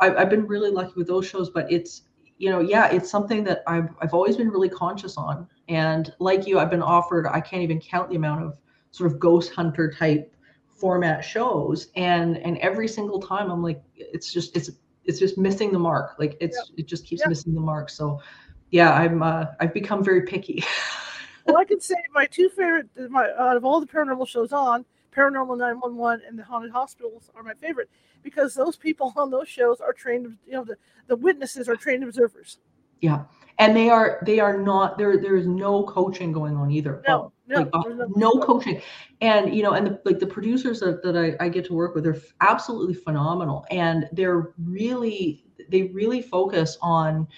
[0.00, 2.02] I've, I've been really lucky with those shows but it's
[2.38, 5.48] you know yeah it's something that I've, I've always been really conscious on.
[5.68, 8.50] And like you i've been offered i can't even count the amount of
[8.90, 10.34] sort of ghost hunter type
[10.68, 11.88] format shows.
[11.96, 14.70] And and every single time i'm like it's just it's
[15.06, 16.16] it's just missing the mark.
[16.18, 17.28] Like it's it just keeps Yep.
[17.30, 17.88] missing the mark.
[17.88, 18.20] So
[18.72, 20.62] yeah i'm uh, i've become very picky
[21.52, 24.84] well, I can say my two favorite, my out of all the paranormal shows on,
[25.14, 27.90] Paranormal 911 and the Haunted Hospitals are my favorite
[28.22, 30.76] because those people on those shows are trained, you know, the,
[31.08, 32.58] the witnesses are trained observers.
[33.00, 33.24] yeah.
[33.58, 37.02] And they are they are not there there is no coaching going on either.
[37.06, 38.80] No, no, like uh, there's no coaching.
[39.20, 41.94] and you know and the, like the producers that, that I, I get to work
[41.94, 43.66] with they're absolutely phenomenal.
[43.70, 47.28] And they're really they really focus on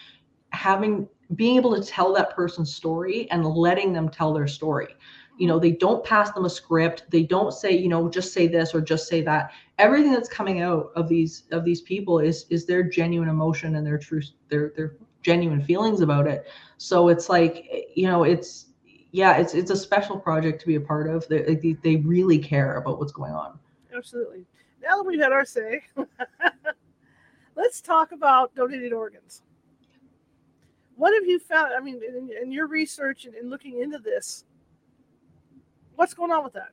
[0.50, 4.96] having being able to tell that person's story and letting them tell their story.
[5.38, 7.04] You know they don't pass them a script.
[7.10, 9.52] They don't say you know just say this or just say that.
[9.78, 13.86] Everything that's coming out of these of these people is is their genuine emotion and
[13.86, 16.46] their true their their genuine feelings about it.
[16.76, 18.66] So it's like you know it's
[19.12, 21.26] yeah it's it's a special project to be a part of.
[21.28, 23.58] They, they, really care about what's going on.
[23.96, 24.44] Absolutely.
[24.82, 25.82] Now that we've had our say,
[27.56, 29.42] let's talk about donated organs.
[31.02, 31.72] What have you found?
[31.76, 34.44] I mean, in, in your research and in looking into this,
[35.96, 36.68] what's going on with that?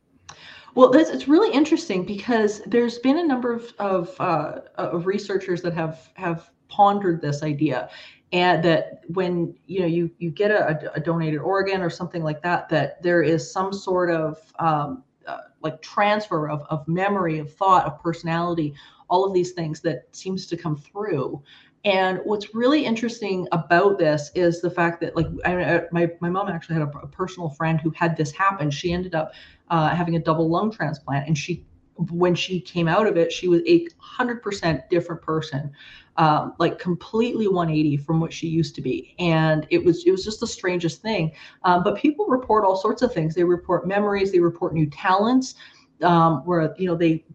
[0.76, 5.64] Well, that's, it's really interesting because there's been a number of of, uh, of researchers
[5.64, 7.90] that have have pondered this idea,
[8.32, 12.44] and that when you know you you get a, a donated organ or something like
[12.44, 17.52] that, that there is some sort of um, uh, like transfer of of memory, of
[17.52, 18.76] thought, of personality,
[19.10, 21.42] all of these things that seems to come through.
[21.86, 26.50] And what's really interesting about this is the fact that, like, I, my my mom
[26.50, 28.70] actually had a, a personal friend who had this happen.
[28.70, 29.34] She ended up
[29.70, 31.66] uh, having a double lung transplant, and she,
[31.96, 35.72] when she came out of it, she was a hundred percent different person,
[36.18, 39.16] um, like completely 180 from what she used to be.
[39.18, 41.32] And it was it was just the strangest thing.
[41.64, 43.36] Um, but people report all sorts of things.
[43.36, 44.34] They report memories.
[44.34, 45.56] They report new talents.
[46.02, 47.26] Um, where you know they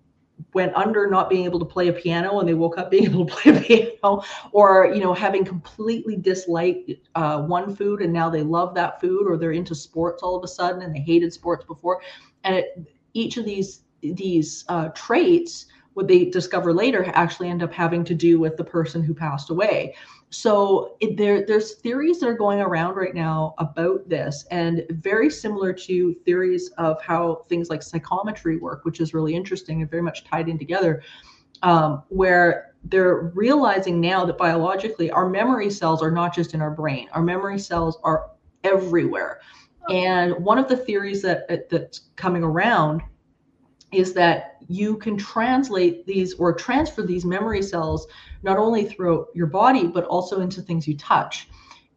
[0.53, 3.27] went under not being able to play a piano and they woke up being able
[3.27, 8.31] to play a piano or you know having completely disliked uh, one food and now
[8.31, 11.33] they love that food or they're into sports all of a sudden and they hated
[11.33, 12.01] sports before.
[12.45, 17.73] And it, each of these these uh, traits what they discover later actually end up
[17.73, 19.95] having to do with the person who passed away
[20.35, 25.31] so it, there there's theories that are going around right now about this and very
[25.31, 30.03] similar to theories of how things like psychometry work which is really interesting and very
[30.03, 31.03] much tied in together
[31.63, 36.71] um, where they're realizing now that biologically our memory cells are not just in our
[36.71, 37.09] brain.
[37.13, 38.31] Our memory cells are
[38.63, 39.41] everywhere.
[39.89, 43.03] And one of the theories that that's coming around
[43.99, 48.07] is that you can translate these or transfer these memory cells
[48.43, 51.49] not only throughout your body but also into things you touch.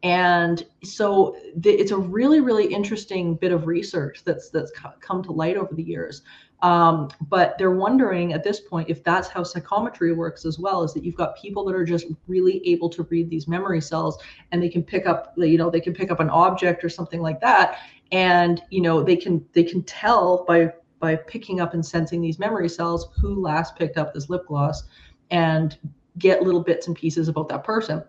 [0.03, 5.31] And so it's a really really interesting bit of research that's that's co- come to
[5.31, 6.21] light over the years.
[6.61, 10.91] Um, but they're wondering at this point if that's how psychometry works as well is
[10.93, 14.17] that you've got people that are just really able to read these memory cells
[14.51, 17.21] and they can pick up you know they can pick up an object or something
[17.21, 17.79] like that.
[18.11, 22.39] And you know they can they can tell by by picking up and sensing these
[22.39, 24.83] memory cells who last picked up this lip gloss
[25.31, 25.77] and
[26.17, 28.03] get little bits and pieces about that person.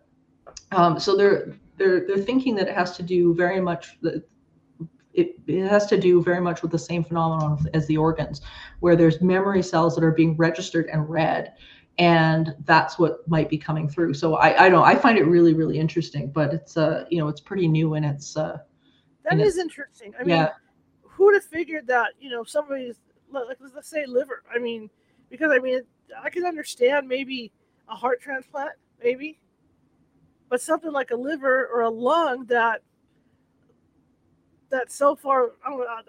[0.73, 4.25] Um, so they're they're they're thinking that it has to do very much the
[5.15, 8.41] it, it has to do very much with the same phenomenon as the organs
[8.81, 11.53] where there's memory cells that are being registered and read
[11.99, 14.15] and that's what might be coming through.
[14.15, 17.29] So i i don't i find it really really interesting but it's uh you know
[17.29, 18.59] it's pretty new and it's uh
[19.25, 20.15] That And is interesting.
[20.19, 20.51] I mean, yeah
[21.19, 23.01] who'd have figured that, you know, somebody's,
[23.33, 24.45] like, let's say liver.
[24.55, 24.89] I mean,
[25.29, 25.81] because, I mean,
[26.23, 27.51] I can understand maybe
[27.89, 28.71] a heart transplant,
[29.03, 29.41] maybe,
[30.49, 32.83] but something like a liver or a lung that,
[34.71, 35.53] that's so far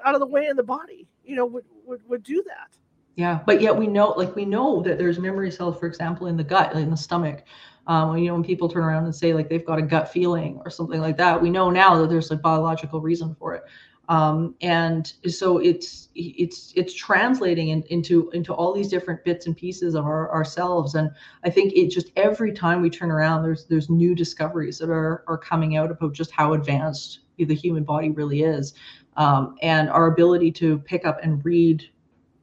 [0.06, 2.78] out of the way in the body, you know, would, would, would do that.
[3.16, 6.38] Yeah, but yet we know, like we know that there's memory cells, for example, in
[6.38, 7.44] the gut, in the stomach,
[7.88, 10.62] Um, you know, when people turn around and say like they've got a gut feeling
[10.64, 13.64] or something like that, we know now that there's a biological reason for it.
[14.10, 19.56] Um, and so it's it's it's translating in, into into all these different bits and
[19.56, 20.96] pieces of our, ourselves.
[20.96, 21.12] And
[21.44, 25.24] i think it just every time we turn around there's there's new discoveries that are
[25.28, 28.74] are coming out about just how advanced the human body really is.
[29.16, 31.86] Um, and our ability to pick up and read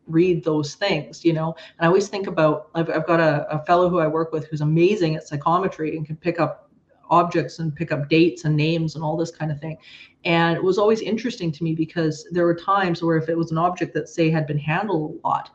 [0.06, 1.56] read those things you know?
[1.78, 4.46] And i always think about i've, I've got a, a fellow who i work with
[4.46, 6.65] who's amazing at psychometry and can pick up
[7.10, 9.76] objects and pick up dates and names and all this kind of thing.
[10.24, 13.50] And it was always interesting to me because there were times where if it was
[13.50, 15.50] an object that say had been handled a lot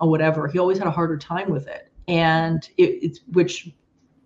[0.00, 1.92] or whatever, he always had a harder time with it.
[2.08, 3.70] And it, which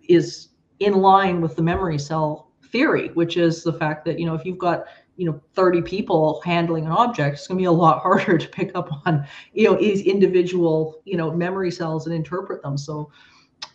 [0.07, 4.35] is in line with the memory cell theory, which is the fact that you know
[4.35, 4.85] if you've got
[5.17, 8.47] you know 30 people handling an object it's going to be a lot harder to
[8.47, 13.11] pick up on you know these individual you know memory cells and interpret them so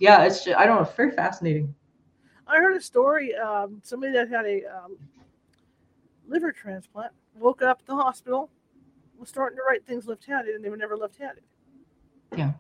[0.01, 1.73] yeah it's just, i don't know very fascinating
[2.47, 3.35] I heard a story.
[3.35, 4.97] Um, somebody that had a um,
[6.29, 8.51] liver transplant woke up at the hospital,
[9.19, 11.43] was starting to write things left-handed, and they were never left-handed.
[12.37, 12.53] Yeah.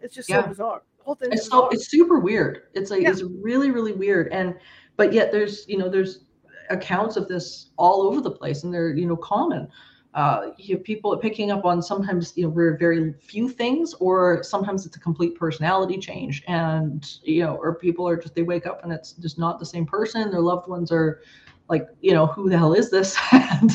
[0.00, 0.42] It's just Yeah.
[0.42, 0.82] so bizarre.
[0.98, 1.70] The whole thing it's so bizarre.
[1.72, 3.10] it's super weird it's like Yeah.
[3.10, 4.54] it's really really weird and
[4.96, 6.24] but yet there's you know there's
[6.68, 9.66] accounts of this all over the place and they're you know common
[10.14, 14.42] uh you have people picking up on sometimes you know very very few things or
[14.42, 16.42] sometimes it's a complete personality change.
[16.48, 19.66] And you know or people are just they wake up and it's just not the
[19.66, 20.30] same person.
[20.30, 21.22] Their loved ones are
[21.68, 23.16] like you know who the hell is this?
[23.32, 23.70] And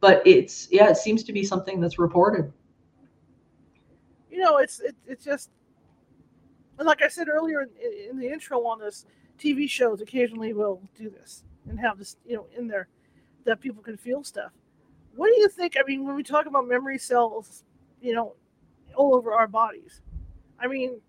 [0.00, 2.52] but it's yeah it seems to be something that's reported.
[4.30, 5.50] You know, it's it, it's just,
[6.78, 7.68] and like I said earlier in,
[8.10, 9.04] in the intro on this,
[9.38, 12.88] TV shows occasionally will do this and have this, you know, in there
[13.44, 14.52] that people can feel stuff.
[15.14, 15.76] What do you think?
[15.78, 17.64] I mean, when we talk about memory cells,
[18.00, 18.34] you know,
[18.94, 20.00] all over our bodies,
[20.58, 21.00] I mean,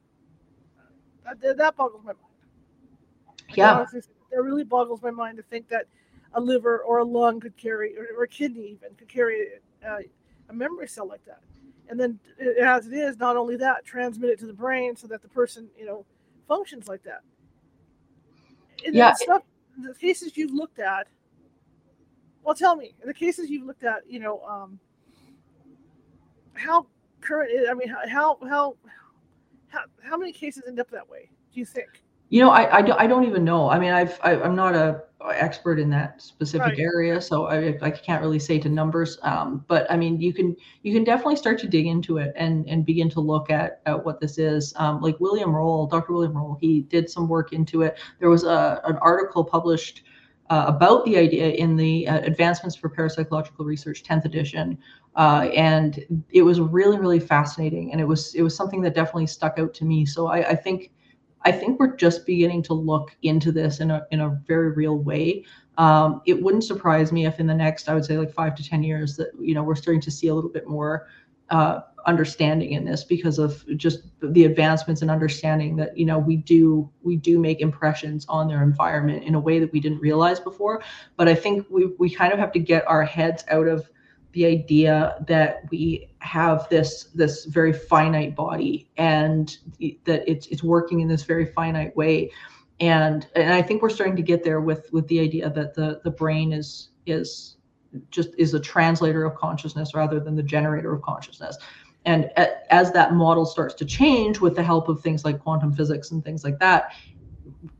[1.41, 2.17] that, that boggles my mind.
[3.53, 3.73] Yeah.
[3.73, 5.85] honestly That really boggles my mind to think that
[6.33, 9.49] a liver or a lung could carry, or, or a kidney even, could carry
[9.87, 9.97] uh,
[10.49, 11.41] a memory cell like that.
[11.89, 12.19] And then,
[12.61, 15.69] as it is, not only that, transmit it to the brain so that the person,
[15.77, 16.05] you know,
[16.47, 17.21] functions like that.
[18.85, 19.13] And Yeah.
[19.13, 19.43] stuff,
[19.77, 21.07] the cases you've looked at.
[22.43, 24.79] Well, tell me, in the cases you've looked at, you know, um,
[26.53, 26.87] how
[27.21, 27.51] current?
[27.51, 28.75] Is, I mean, how how how
[29.67, 31.29] how, how many cases end up that way?
[31.53, 32.01] Do you think?
[32.29, 33.69] You know, I, I, don't, I don't even know.
[33.69, 36.79] I mean, I've, I, I'm not a expert in that specific Right.
[36.79, 39.17] area, so I, I can't really say to numbers.
[39.23, 42.65] Um, but I mean, you can, you can definitely start to dig into it and,
[42.69, 44.73] and begin to look at, at what this is.
[44.77, 46.13] Um, like William Roll, Dr.
[46.13, 47.99] William Roll, he did some work into it.
[48.19, 50.03] There was a, an article published
[50.51, 54.77] uh, about the idea in the uh, Advancements for Parapsychological Research 10th edition.
[55.15, 57.93] Uh, and it was really, really fascinating.
[57.93, 60.05] And it was, it was something that definitely stuck out to me.
[60.05, 60.91] So I, I think,
[61.45, 64.97] I think we're just beginning to look into this in a in a very real
[64.97, 65.43] way.
[65.77, 68.63] Um, it wouldn't surprise me if in the next, I would say, like five to
[68.63, 71.07] ten years, that you know we're starting to see a little bit more
[71.49, 76.35] uh, understanding in this because of just the advancements and understanding that you know we
[76.35, 80.39] do we do make impressions on their environment in a way that we didn't realize
[80.39, 80.81] before.
[81.17, 83.89] But I think we we kind of have to get our heads out of
[84.33, 89.57] the idea that we have this this very finite body and
[90.05, 92.31] that it's it's working in this very finite way
[92.79, 95.99] and and i think we're starting to get there with with the idea that the
[96.03, 97.57] the brain is is
[98.09, 101.57] just is a translator of consciousness rather than the generator of consciousness
[102.05, 102.29] and
[102.69, 106.23] as that model starts to change with the help of things like quantum physics and
[106.23, 106.93] things like that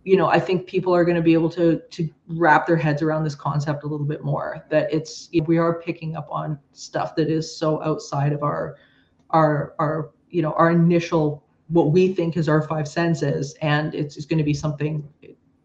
[0.04, 3.02] you know i think people are going to be able to to wrap their heads
[3.02, 7.16] around this concept a little bit more that it's we are picking up on stuff
[7.16, 8.78] that is so outside of our
[9.32, 14.18] our our you know our initial what we think is our five senses and it's,
[14.18, 15.08] it's going to be something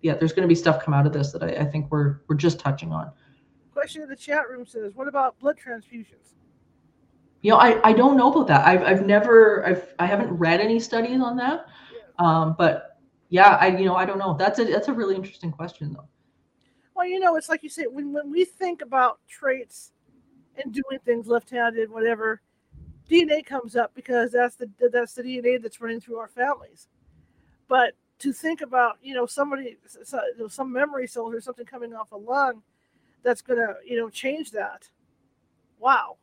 [0.03, 2.21] yeah there's going to be stuff come out of this that I, I think we're
[2.29, 3.11] we're just touching on
[3.77, 6.33] Question in the chat room says, "What about blood transfusions?"
[7.46, 10.61] You know i i don't know about that i've i've never i've i haven't read
[10.61, 11.66] any studies on that
[12.18, 15.52] um but yeah i you know i don't know that's a that's a really interesting
[15.52, 16.09] question though
[16.96, 19.92] Well, you know, it's like you say, when, when we think about traits
[20.56, 22.40] and doing things left-handed, whatever,
[23.09, 26.88] DNA comes up because that's the that's the DNA that's running through our families.
[27.68, 32.12] But to think about, you know, somebody, so- some memory cells or something coming off
[32.12, 32.62] a lung,
[33.23, 34.88] that's gonna, you know, change that.
[35.79, 36.16] Wow.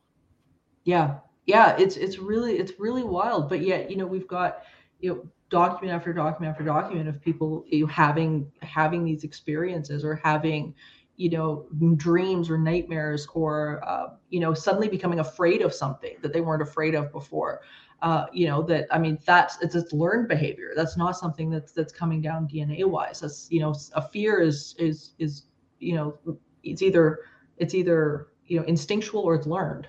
[0.84, 1.18] Yeah.
[1.46, 4.62] Yeah it's it's really it's really wild but yet you know we've got
[5.00, 10.04] you know document after document after document of people you know, having having these experiences
[10.04, 10.74] or having
[11.16, 11.66] you know
[11.96, 16.62] dreams or nightmares or uh, you know suddenly becoming afraid of something that they weren't
[16.62, 17.60] afraid of before.
[18.02, 20.72] Uh, you know that i mean that's it's, it's learned behavior.
[20.76, 24.74] That's not something that's that's coming down dna wise that's you know a fear is
[24.78, 25.44] is is
[25.78, 26.18] you know
[26.64, 27.20] it's either
[27.56, 29.88] it's either you know instinctual or it's learned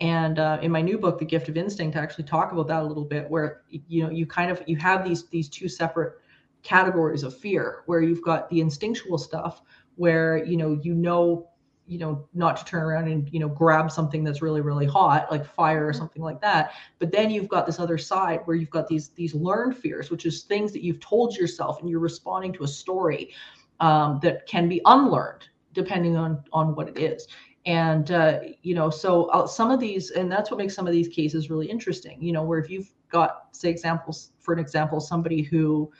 [0.00, 2.82] and uh, in my new book the gift of instinct i actually talk about that
[2.82, 6.14] a little bit where you know you kind of you have these these two separate
[6.62, 9.62] categories of fear where you've got the instinctual stuff
[9.96, 11.48] where you know you know
[11.86, 15.30] you know not to turn around and you know grab something that's really really hot
[15.30, 15.98] like fire or mm-hmm.
[15.98, 19.34] something like that but then you've got this other side where you've got these these
[19.34, 23.32] learned fears which is things that you've told yourself and you're responding to a story
[23.80, 27.28] um, that can be unlearned depending on on what it is
[27.66, 30.92] and uh, you know so uh, some of these and that's what makes some of
[30.92, 35.00] these cases really interesting you know where if you've got say examples for an example
[35.00, 35.90] somebody who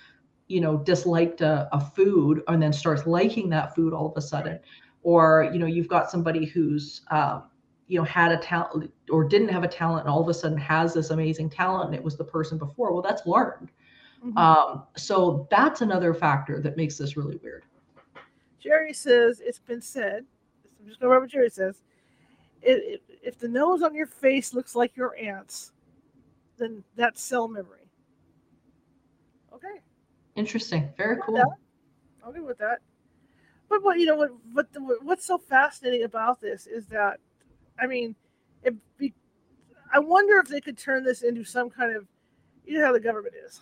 [0.48, 4.20] you know disliked a, a food and then starts liking that food all of a
[4.20, 4.58] sudden
[5.02, 7.44] or you know you've got somebody who's um,
[7.86, 10.58] you know had a talent or didn't have a talent and all of a sudden
[10.58, 13.70] has this amazing talent and it was the person before well that's learned.
[14.24, 14.38] Mm-hmm.
[14.38, 17.64] um, so that's another factor that makes this really weird.
[18.58, 20.24] Jerry says it's been said
[20.85, 21.82] i'm just going to remember what jerry says
[22.62, 25.72] it, it, if the nose on your face looks like your aunt's
[26.59, 27.91] then that's cell memory
[29.53, 29.80] okay
[30.37, 30.93] Interesting.
[30.97, 31.43] Very cool.
[32.24, 32.80] I'll go with that.
[33.68, 37.18] But what you know what what the, what's so fascinating about this is that,
[37.78, 38.14] I mean,
[38.62, 39.14] it be,
[39.93, 42.07] I wonder if they could turn this into some kind of,
[42.66, 43.61] you know how the government is,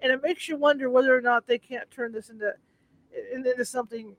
[0.00, 2.52] and it makes you wonder whether or not they can't turn this into
[3.32, 4.14] into something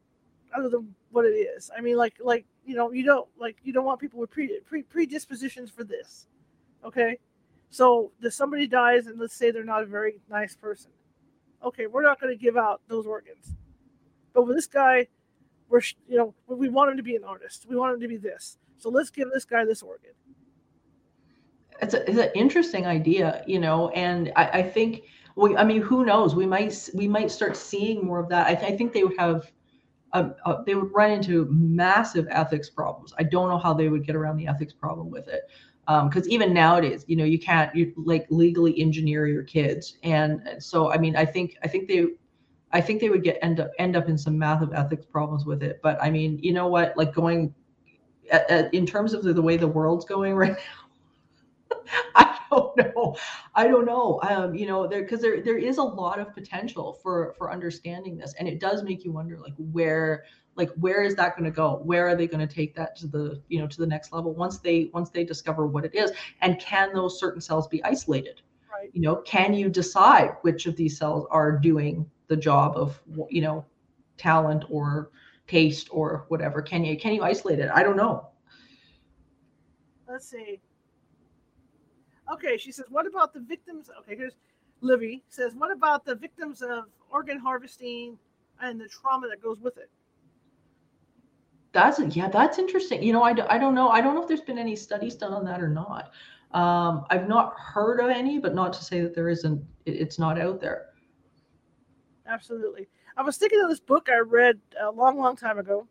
[0.58, 1.70] other than what it is.
[1.76, 4.60] I mean, like like you know you don't like you don't want people with pre,
[4.66, 6.28] pre predispositions for this,
[6.84, 7.20] okay?
[7.70, 10.91] So if somebody dies and let's say they're not a very nice person,
[11.64, 13.53] okay, we're not going to give out those organs.
[14.34, 15.08] But with this guy,
[15.70, 17.66] we're you know we want him to be an artist.
[17.68, 18.58] We want him to be this.
[18.78, 20.12] So let's give this guy this organ.
[21.82, 25.03] It's, a, it's an interesting idea, you know, and I, I think
[25.36, 26.34] we, I mean, who knows?
[26.36, 28.47] We might we might start seeing more of that.
[28.47, 29.51] I, I think they would have.
[30.16, 33.13] Uh, uh, they would run into massive ethics problems.
[33.20, 35.43] I don't know how they would get around the ethics problem with it.
[35.86, 39.97] Because um, even nowadays you know you can't you like legally engineer your kids.
[40.03, 42.07] And so i mean i think i think they
[42.72, 45.45] i think they would get end up end up in some math of ethics problems
[45.45, 45.82] with it.
[45.84, 46.95] But i mean you know what?
[46.95, 47.53] Like going
[48.32, 50.84] at, at, in terms of the, the, way the world's going right now
[52.15, 53.15] i don't know.
[53.53, 54.19] I don't know.
[54.23, 58.17] Um you know there because there there is a lot of potential for for understanding
[58.17, 60.23] this and it does make you wonder like where
[60.55, 61.82] like where is that going to go?
[61.84, 64.34] Where are they going to take that to the you know to the next level
[64.34, 66.11] once they once they discover what it is?
[66.41, 68.41] And can those certain cells be isolated?
[68.71, 68.89] Right.
[68.93, 73.41] You know can you decide which of these cells are doing the job of you
[73.41, 73.65] know
[74.17, 75.11] talent or
[75.47, 76.61] taste or whatever?
[76.61, 77.69] Can you can you isolate it?
[77.73, 78.30] I don't know.
[80.07, 80.61] Let's see
[82.32, 84.36] okay she says what about the victims okay here's
[84.82, 88.17] livy says what about the victims of organ harvesting
[88.61, 89.89] and the trauma that goes with it
[91.76, 93.03] that's yeah, that's interesting.
[93.03, 93.89] You know, I, I don't know.
[93.89, 96.13] I don't know if there's been any studies done on that or not.
[96.51, 99.61] Um, I've not heard of any, but not to say that there isn't.
[99.86, 100.86] It, it's not out there.
[102.26, 102.88] Absolutely.
[103.17, 105.86] I was thinking of this book I read a long, long time ago,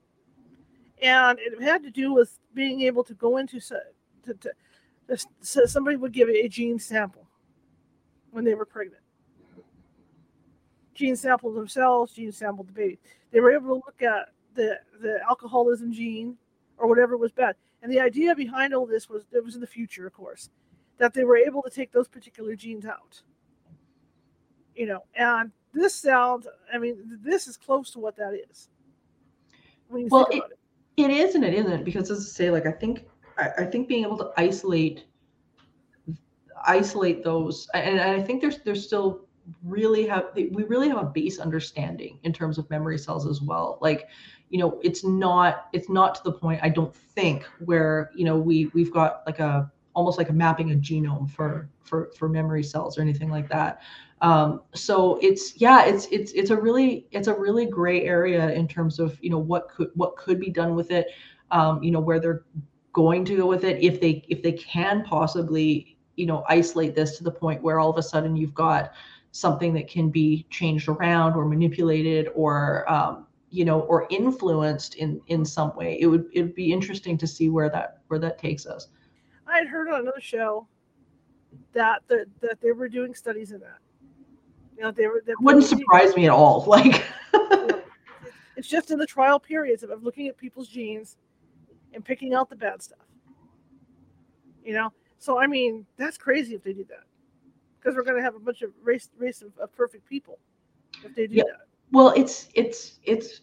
[1.03, 3.82] and it had to do with being able to go into to,
[4.24, 4.51] to, to
[5.40, 7.26] so somebody would give a gene sample
[8.30, 9.02] when they were pregnant.
[10.94, 12.98] Gene sampled themselves, gene sampled the baby.
[13.32, 16.36] They were able to look at the the alcoholism gene
[16.78, 17.57] or whatever was bad.
[17.82, 20.50] And the idea behind all this was it was in the future, of course,
[20.98, 23.20] that they were able to take those particular genes out.
[24.74, 28.68] You know, and this sounds I mean, this is close to what that is.
[29.90, 30.42] well, it,
[30.96, 31.05] it.
[31.05, 33.05] it is and it isn't because as I say, like I think
[33.39, 35.05] I, I think being able to isolate
[36.66, 39.26] isolate those and, and I think there's there's still
[39.62, 43.78] really have we really have a base understanding in terms of memory cells as well.
[43.80, 44.09] Like
[44.51, 48.37] you know it's not it's not to the point i don't think where you know
[48.37, 52.62] we we've got like a almost like a mapping a genome for for for memory
[52.62, 53.80] cells or anything like that.
[54.20, 58.68] Um, so it's yeah it's it's it's a really it's a really gray area in
[58.68, 61.09] terms of you know what could what could be done with it
[61.51, 62.45] um, you know where they're
[62.95, 67.18] going to go with it if they if they can possibly you know isolate this
[67.18, 68.92] to the point where all of a sudden you've got
[69.32, 75.20] something that can be changed around or manipulated or um, you know or influenced in
[75.26, 78.64] in some way it would it'd be interesting to see where that where that takes
[78.64, 78.88] us.
[79.47, 80.66] I had heard on another show
[81.72, 83.78] that the, that they were doing studies in that.
[84.76, 87.05] You know they were that wouldn't surprise me at all like
[88.57, 91.16] it's just in the trial periods of looking at people's genes
[91.95, 93.07] and picking out the bad stuff
[94.64, 97.05] you know So I mean, that's crazy if they do that,
[97.80, 100.38] because we're going to have a bunch of race race of, of perfect people
[101.03, 101.45] if they do Yeah.
[101.45, 101.66] that.
[101.92, 103.40] Well, it's it's it's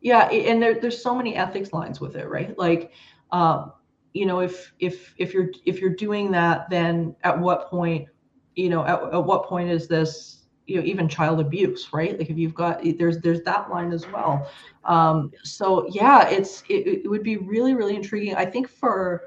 [0.00, 2.56] yeah, and there, there's so many ethics lines with it, right?
[2.56, 2.92] Like,
[3.32, 3.72] um,
[4.12, 8.08] you know, if if if you're if you're doing that, then at what point,
[8.54, 10.39] you know, at, at what point is this,
[10.70, 12.16] you know, even child abuse, right?
[12.18, 14.48] Like if you've got there's there's that line as well.
[14.84, 18.34] Um, so yeah, it's it, it would be really really intriguing.
[18.36, 19.24] I think for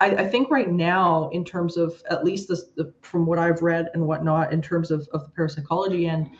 [0.00, 3.62] I, I think right now, in terms of at least this, the, from what I've
[3.62, 6.30] read and whatnot, in terms of, of the parapsychology and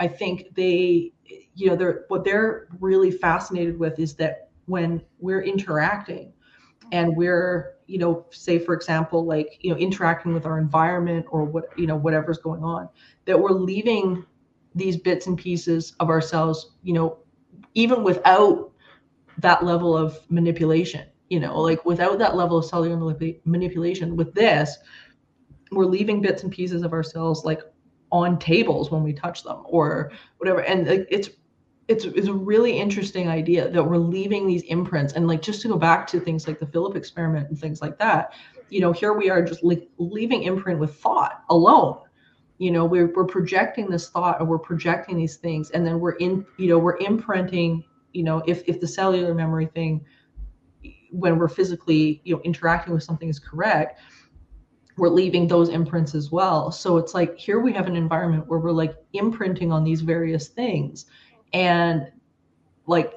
[0.00, 1.12] I think they,
[1.54, 6.32] you know, they're what they're really fascinated with is that when we're interacting
[6.92, 11.44] and we're, you know, say for example, like, you know, interacting with our environment or
[11.44, 12.88] what, you know, whatever's going on,
[13.24, 14.24] that we're leaving
[14.74, 17.18] these bits and pieces of ourselves, you know,
[17.74, 18.70] even without
[19.38, 24.34] that level of manipulation, you know, like without that level of cellular manip- manipulation with
[24.34, 24.76] this,
[25.72, 27.62] we're leaving bits and pieces of ourselves like
[28.12, 30.60] on tables when we touch them or whatever.
[30.62, 31.30] And like it's
[31.88, 35.68] it's it's a really interesting idea that we're leaving these imprints and like just to
[35.68, 38.34] go back to things like the philip experiment and things like that
[38.68, 41.98] you know here we are just like leaving imprint with thought alone
[42.58, 46.16] you know we're, we're projecting this thought and we're projecting these things and then we're
[46.16, 47.82] in you know we're imprinting
[48.12, 50.04] you know if if the cellular memory thing
[51.10, 53.98] when we're physically you know interacting with something is correct
[54.98, 56.72] we're leaving those imprints as well.
[56.72, 60.48] So it's like here we have an environment where we're like imprinting on these various
[60.48, 61.06] things.
[61.52, 62.10] And
[62.86, 63.14] like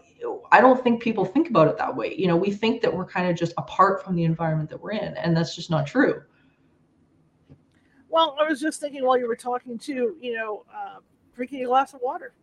[0.51, 2.13] I don't think people think about it that way.
[2.15, 4.91] You know, we think that we're kind of just apart from the environment that we're
[4.91, 6.21] in, and that's just not true.
[8.09, 10.99] Well, I was just thinking while you were talking to, you know, uh,
[11.33, 12.33] drinking a glass of water.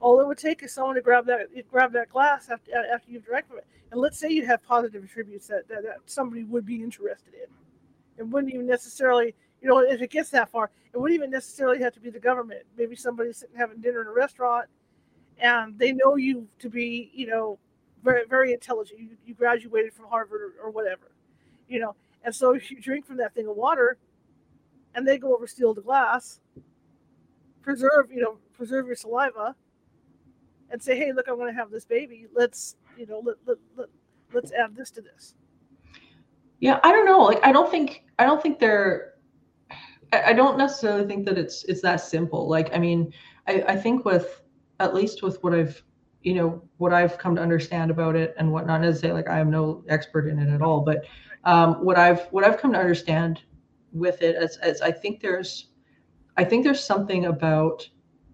[0.00, 3.24] All it would take is someone to grab that grab that glass after after you've
[3.24, 6.66] drank from it, and let's say you have positive attributes that, that, that somebody would
[6.66, 7.46] be interested in.
[8.18, 9.34] It wouldn't even necessarily,
[9.64, 12.20] you know, if it gets that far, it wouldn't even necessarily have to be the
[12.20, 12.60] government.
[12.76, 14.66] Maybe somebody's sitting having dinner in a restaurant,
[15.38, 17.58] and they know you to be, you know,
[18.02, 19.00] very very intelligent.
[19.00, 21.12] You, you graduated from Harvard or, or whatever,
[21.66, 23.96] you know, and so if you drink from that thing of water,
[24.94, 26.40] and they go over steal the glass,
[27.62, 29.56] preserve, you know, preserve your saliva,
[30.70, 32.26] and say, hey, look, I'm going to have this baby.
[32.34, 33.88] Let's, you know, let, let, let,
[34.34, 35.34] let's add this to this.
[36.60, 37.22] Yeah, I don't know.
[37.22, 39.13] Like I don't think I don't think they're
[40.26, 42.48] I don't necessarily think that it's it's that simple.
[42.48, 43.12] Like I mean,
[43.46, 44.42] I, I think with
[44.80, 45.82] at least with what I've
[46.22, 48.80] you know what I've come to understand about it and whatnot.
[48.80, 51.04] Not to say like I am no expert in it at all, but
[51.44, 53.42] um, what I've what I've come to understand
[53.92, 55.68] with it as, as I think there's
[56.36, 57.88] I think there's something about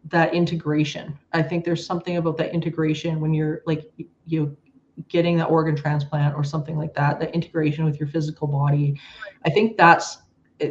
[0.06, 1.18] that integration.
[1.32, 3.90] I think there's something about that integration when you're like
[4.26, 4.56] you know
[5.08, 9.00] getting that organ transplant or something like that, that integration with your physical body.
[9.44, 10.18] I think that's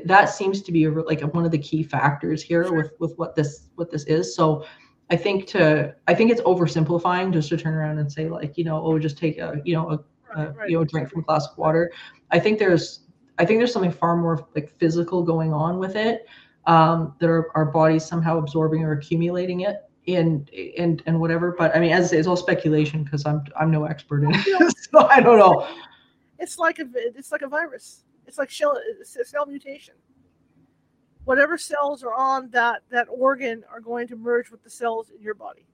[0.06, 2.76] that seems to be a, like one of the key factors here Sure.
[2.76, 4.36] with with what this what this is.
[4.36, 4.66] So
[5.10, 8.64] I think to I think it's oversimplifying just to turn around and say like you
[8.64, 11.24] know oh just take a you know a, a Right, you know drink from a
[11.24, 11.92] glass of water.
[12.32, 13.02] I think there's
[13.40, 16.26] I think there's something far more like physical going on with it
[16.66, 19.78] um, that our, our bodies somehow absorbing or accumulating it
[20.08, 21.56] and and and whatever.
[21.58, 24.32] But I mean, as I say, it's all speculation because I'm I'm no expert in
[24.34, 25.68] it, so I don't know.
[26.38, 28.04] It's like a it's like a virus.
[28.30, 29.96] It's like shell it's cell mutation.
[31.26, 35.20] Whatever cells are on that that organ are going to merge with the cells in
[35.20, 35.66] your body.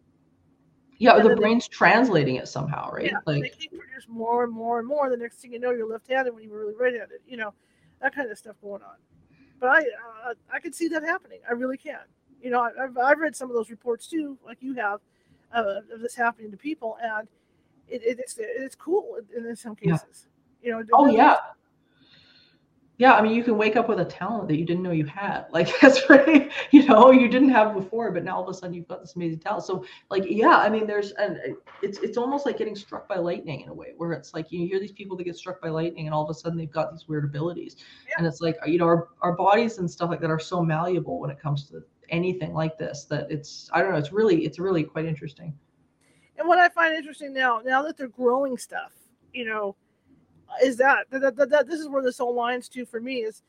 [0.97, 3.11] Yeah, And the then they- brain's translating it somehow, right?
[3.11, 5.09] Yeah, they Like, keep produce more and more and more.
[5.09, 7.19] The next thing you know, you're left-handed when you were really right-handed.
[7.27, 7.53] You know,
[8.01, 8.95] that kind of stuff going on.
[9.59, 9.79] But I
[10.29, 11.41] uh, I can see that happening.
[11.49, 11.99] I really can.
[12.41, 15.01] You know, I- I've I've read some of those reports too, like you have,
[15.53, 17.27] uh, of this happening to people, and
[17.89, 19.97] it, it, it's it's cool in, in some Yeah.
[19.97, 20.27] cases.
[20.61, 20.83] You know.
[20.93, 21.37] oh yeah,
[22.97, 23.13] yeah.
[23.13, 25.45] I mean, you can wake up with a talent that you didn't know you had.
[25.51, 26.51] Like that's right.
[26.71, 29.15] You know, you didn't have before, but now all of a sudden you've got this
[29.15, 29.63] amazing talent.
[29.63, 30.57] So, like, yeah.
[30.57, 33.93] I mean, there's and it's it's almost like getting struck by lightning in a way,
[33.97, 36.29] where it's like you hear these people that get struck by lightning, and all of
[36.29, 37.77] a sudden they've got these weird abilities.
[38.07, 38.15] Yeah.
[38.17, 41.19] And it's like you know, our our bodies and stuff like that are so malleable
[41.19, 43.97] when it comes to anything like this that it's I don't know.
[43.97, 45.53] It's really it's really quite interesting.
[46.37, 48.91] And what I find interesting now, now that they're growing stuff,
[49.33, 49.75] you know,
[50.63, 53.43] is that that, that, that this is where this all lines to for me is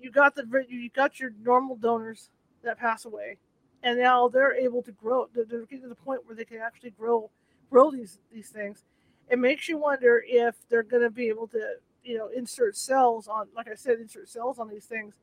[0.00, 2.30] you got the you got your normal donors
[2.62, 3.38] that pass away,
[3.82, 5.26] and now they're able to grow.
[5.34, 7.30] They're, they're getting to the point where they can actually grow
[7.70, 8.84] grow these these things.
[9.28, 11.74] It makes you wonder if they're going to be able to
[12.04, 15.14] you know insert cells on, like I said, insert cells on these things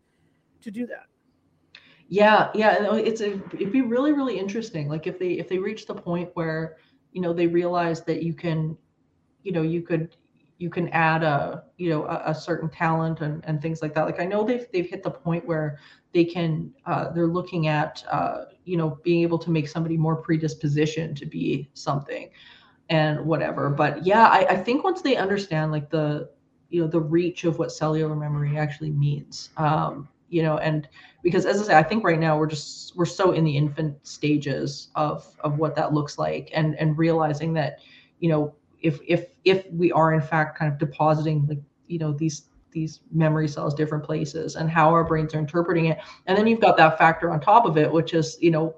[0.61, 1.05] to do that.
[2.07, 4.87] Yeah, yeah, no, uh, it's a it'd be really really interesting.
[4.89, 6.77] Like if they if they reach the point where
[7.13, 8.77] you know they realize that you can,
[9.43, 10.15] you know, you could
[10.57, 14.05] you can add a you know a, a, certain talent and, and things like that.
[14.05, 15.79] Like i know they've they've hit the point where
[16.13, 20.15] they can uh, they're looking at uh, you know being able to make somebody more
[20.15, 22.29] predisposition to be something
[22.89, 23.69] and whatever.
[23.69, 26.29] But yeah I, I think once they understand like the
[26.69, 30.89] you know the reach of what cellular memory actually means um, you know and
[31.21, 33.95] because as i say i think right now we're just we're so in the infant
[34.05, 37.79] stages of of what that looks like and and realizing that
[38.19, 42.11] you know if if if we are in fact kind of depositing like you know
[42.11, 45.97] these these memory cells different places and how our brains are interpreting it.
[46.25, 48.75] And then you've got that factor on top of it which is you know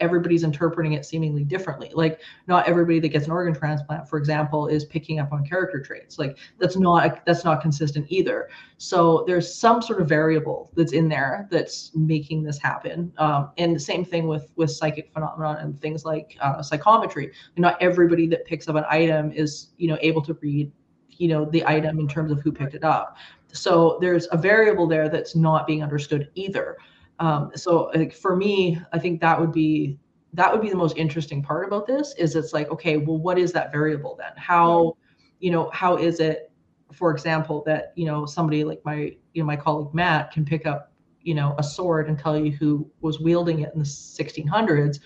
[0.00, 1.90] everybody's interpreting it seemingly differently.
[1.94, 5.80] Like not everybody that gets an organ transplant for example is picking up on character
[5.80, 6.18] traits.
[6.18, 8.48] Like that's not that's not consistent either.
[8.76, 13.12] So there's some sort of variable that's in there that's making this happen.
[13.18, 17.32] Um, and the same thing with with psychic phenomenon and things like uh, psychometry.
[17.56, 20.70] Not everybody that picks up an item is you know able to read
[21.10, 23.16] you know the item in terms of who picked it up.
[23.52, 26.76] So there's a variable there that's not being understood either
[27.18, 29.98] um, so like for me i think that would be
[30.34, 33.38] that would be the most interesting part about this is it's like okay well what
[33.38, 34.32] is that variable then?
[34.36, 34.96] How
[35.38, 36.50] you know how is it
[36.92, 40.66] for example that you know somebody like my you know my colleague matt can pick
[40.66, 40.92] up
[41.22, 45.00] you know a sword and tell you who was wielding it in the 1600s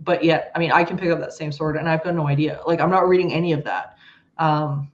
[0.00, 2.26] but yet i mean i can pick up that same sword and i've got no
[2.26, 2.60] idea.
[2.66, 3.96] Like i'm not reading any of that.
[4.38, 4.90] Um,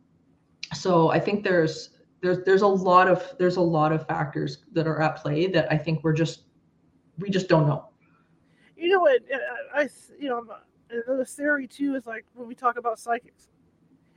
[0.74, 1.90] so i think there's
[2.20, 5.70] there's there's a lot of there's a lot of factors that are at play that
[5.72, 6.45] i think we're just
[7.18, 7.88] we just don't know.
[8.76, 9.22] You know what?
[9.32, 9.38] Uh,
[9.74, 9.88] I
[10.18, 13.48] you know uh, the theory too is like when we talk about psychics.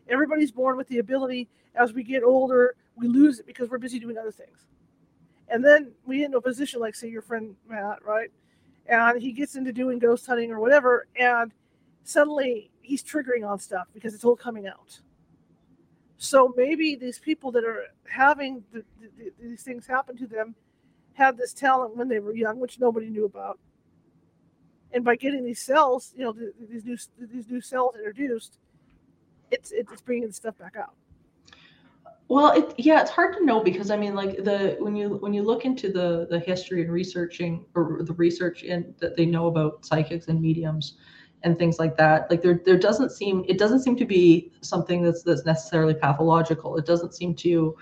[0.08, 1.47] Everybody's born with the ability.
[1.76, 4.66] As we get older, we lose it because we're busy doing other things.
[5.50, 8.32] And then we get into a position like, say, your friend Matt, right?
[8.88, 11.52] And he gets into doing ghost hunting or whatever, and
[12.04, 15.00] suddenly he's triggering on stuff because it's all coming out.
[16.18, 18.84] So maybe these people that are having the,
[19.18, 20.56] the, these things happen to them
[21.20, 23.59] had this talent when they were young, which nobody knew about.
[24.91, 26.97] And by getting these cells, you know, these new
[27.28, 28.57] these new cells introduced,
[29.51, 30.93] it's it's bringing the stuff back out.
[32.30, 35.34] Well, it, yeah, it's hard to know because I mean, like the when you when
[35.34, 39.47] you look into the the history and researching or the research in that they know
[39.47, 40.97] about psychics and mediums
[41.43, 45.03] and things like that, like there there doesn't seem it doesn't seem to be something
[45.03, 46.78] that's that's necessarily pathological.
[46.78, 47.76] It doesn't seem to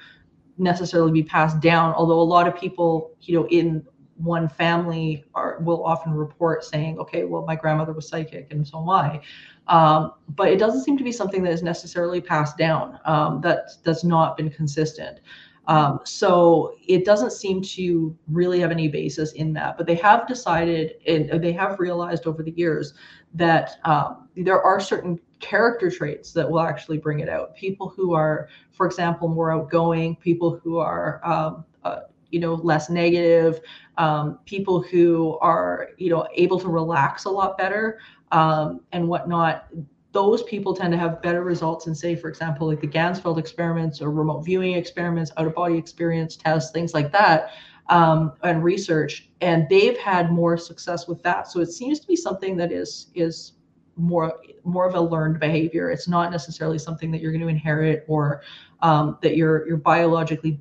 [0.58, 3.86] necessarily be passed down although a lot of people you know in
[4.18, 8.82] one family are will often report saying okay well my grandmother was psychic and so
[8.82, 9.22] am i.
[9.68, 13.72] Um, but it doesn't seem to be something that is necessarily passed down um, that
[13.84, 15.20] that's not been consistent.
[15.68, 20.26] Um, so it doesn't seem to really have any basis in that but they have
[20.26, 22.94] decided and they have realized over the years
[23.34, 27.56] that um, there are certain character traits that will actually bring it out.
[27.56, 32.90] People who are, for example, more outgoing, people who are, um, uh, you know, less
[32.90, 33.62] negative,
[33.98, 38.00] um, people who are, you know, able to relax a lot better
[38.32, 39.68] um, and whatnot.
[40.12, 44.02] Those people tend to have better results in, say, for example, like the Ganzfeld experiments
[44.02, 47.52] or remote viewing experiments, out of body experience tests, things like that,
[47.90, 49.30] um, and research.
[49.42, 51.48] And they've had more success with that.
[51.48, 53.54] So it seems to be something that is is
[53.98, 54.34] more
[54.64, 55.92] more of a learned behavior.
[55.92, 58.42] It's not necessarily something that you're going to inherit or
[58.82, 60.60] um, that you're you're biologically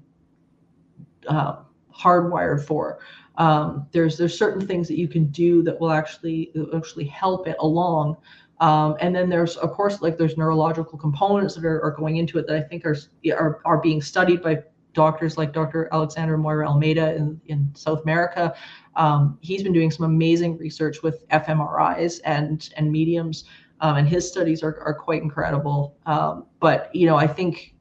[1.29, 1.57] uh,
[1.95, 2.99] hardwired for.
[3.39, 7.57] Um, there's there's certain things that you can do that will actually actually help it
[7.61, 8.17] along.
[8.59, 12.39] Um, and then there's of course like there's neurological components that are, are going into
[12.39, 12.97] it that I think are,
[13.33, 14.63] are are being studied by
[14.97, 15.89] doctors like Dr.
[15.93, 18.55] Alexander Moreira-Almeida in, in South America.
[18.97, 23.45] Um, he's been doing some amazing research with fMRIs and and mediums,
[23.81, 25.97] um, and his studies are, are quite incredible.
[26.07, 27.75] Um, but you know, I think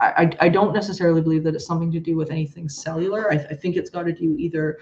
[0.00, 3.32] I, I don't necessarily believe that it's something to do with anything cellular.
[3.32, 4.78] I, I think it's got to do either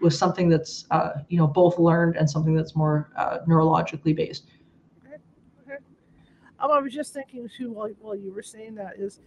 [0.00, 4.46] with something that's uh, you know both learned and something that's more uh, neurologically based.
[5.06, 5.16] Okay.
[5.64, 5.82] Okay.
[6.58, 9.20] Um, I was just thinking too while, while you were saying that is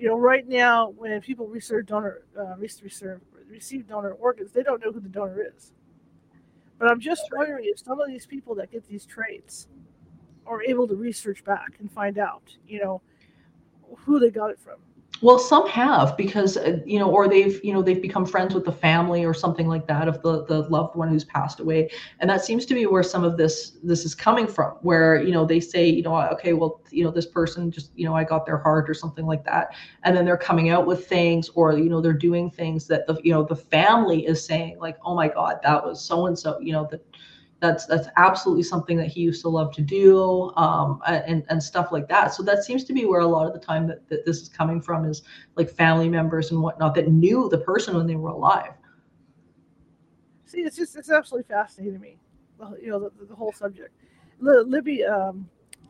[0.00, 3.20] you know, right now when people research donor, uh, reserve,
[3.50, 5.72] receive donor organs, they don't know who the donor is.
[6.78, 9.68] But I'm just wondering if some of these people that get these traits
[10.46, 13.02] are able to research back and find out, you know,
[13.98, 14.76] who they got it from.
[15.22, 18.64] Well, some have because uh, you know, or they've you know they've become friends with
[18.64, 21.90] the family or something like that of the the loved one who's passed away,
[22.20, 24.72] and that seems to be where some of this this is coming from.
[24.80, 28.06] Where you know they say you know okay well you know this person just you
[28.06, 31.06] know I got their heart or something like that, and then they're coming out with
[31.06, 34.78] things or you know they're doing things that the you know the family is saying
[34.78, 37.04] like oh my god that was so and so you know that
[37.60, 41.92] that's that's absolutely something that he used to love to do um, and and stuff
[41.92, 42.34] like that.
[42.34, 44.48] So that seems to be where a lot of the time that, that this is
[44.48, 45.22] coming from is
[45.56, 48.72] like family members and whatnot that knew the person when they were alive.
[50.46, 52.18] See it's just it's absolutely fascinating to me
[52.60, 53.94] well, you know the, the whole subject.
[54.40, 55.48] Libby um,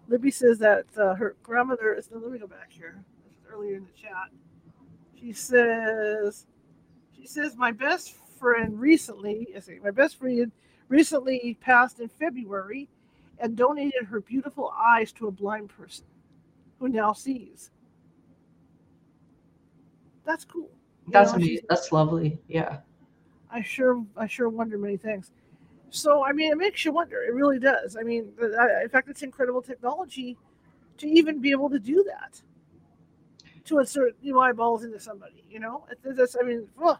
[0.08, 3.04] libby says that uh, her grandmother is let me go back here
[3.48, 4.30] earlier in the chat.
[5.18, 6.46] She says
[7.16, 9.48] she says my best friend recently
[9.82, 10.50] my best friend
[10.91, 12.88] recently passed in February
[13.38, 16.05] and donated her beautiful eyes to a blind person
[16.78, 17.70] who now sees.
[20.26, 20.68] That's cool.
[21.07, 21.64] You That's know, amazing.
[21.70, 22.38] That's lovely.
[22.49, 22.78] Yeah.
[23.51, 25.32] I sure I sure wonder many things.
[25.88, 27.22] So I mean, it makes you wonder.
[27.22, 27.97] It really does.
[27.97, 30.36] I mean, in fact, it's incredible technology
[30.99, 32.43] to even be able to do that.
[33.66, 36.99] To insert know eyeballs into somebody, you know, it's, I mean, oh,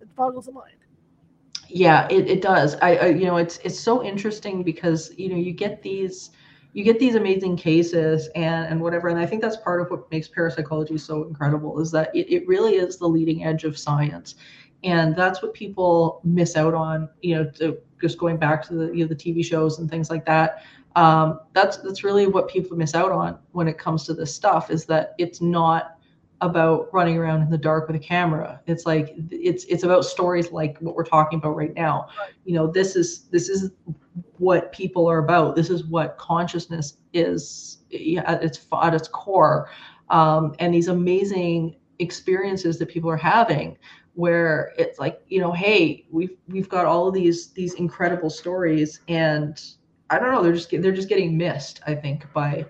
[0.00, 0.76] it boggles the mind
[1.72, 2.76] yeah it, it does.
[2.76, 6.30] I, I, you know it's it's so interesting because you know you get these
[6.72, 10.10] you get these amazing cases and and whatever and i think that's part of what
[10.10, 14.36] makes parapsychology so incredible is that it, it really is the leading edge of science.
[14.84, 18.86] And that's what people miss out on you know to, just going back to the
[18.92, 20.64] you know the tv shows and things like that.
[20.96, 24.70] Um, that's that's really what people miss out on when it comes to this stuff
[24.70, 25.98] is that it's not
[26.42, 28.60] about running around in the dark with a camera.
[28.66, 32.08] It's like it's it's about stories like what we're talking about right now.
[32.44, 33.70] You know this is this is
[34.38, 35.56] what people are about.
[35.56, 39.70] This is what consciousness is at its at its core.
[40.10, 43.78] Um, and these amazing experiences that people are having
[44.14, 49.00] where it's like you know hey we've we've got all of these these incredible stories
[49.08, 49.62] and
[50.10, 52.66] i don't know they're just they're just getting missed i think by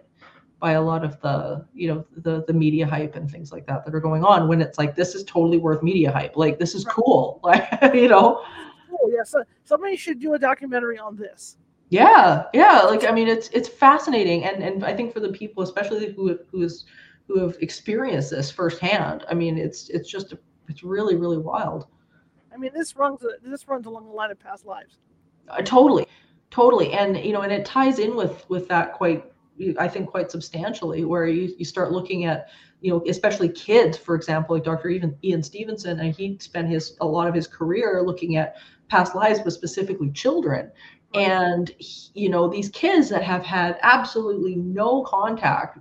[0.62, 3.84] by a lot of the you know the the media hype and things like that
[3.84, 6.36] that are going on when it's like this is totally worth media hype.
[6.36, 7.40] Like this is cool.
[7.42, 8.44] Like you know?
[8.88, 9.24] Cool yeah.
[9.24, 11.56] So somebody should do a documentary on this.
[11.90, 12.82] Yeah yeah.
[12.82, 14.44] Like i mean it's it's fascinating.
[14.44, 16.84] And and i think for the people especially who who is
[17.26, 20.34] who have experienced this firsthand i mean it's it's just
[20.68, 21.88] it's really really wild.
[22.54, 24.98] I mean this runs this runs along the line of past lives.
[25.48, 26.06] Uh, totally.
[26.52, 26.92] Totally.
[26.92, 29.31] And you know and it ties in with with that quite
[29.78, 32.48] I think quite substantially, where you, you start looking at,
[32.80, 34.88] you know, especially kids, for example, like Dr.
[34.88, 38.56] Even Ian Stevenson, and he spent his a lot of his career looking at
[38.88, 40.70] past lives, but specifically children.
[41.14, 41.70] And
[42.14, 45.78] you know, these kids that have had absolutely no contact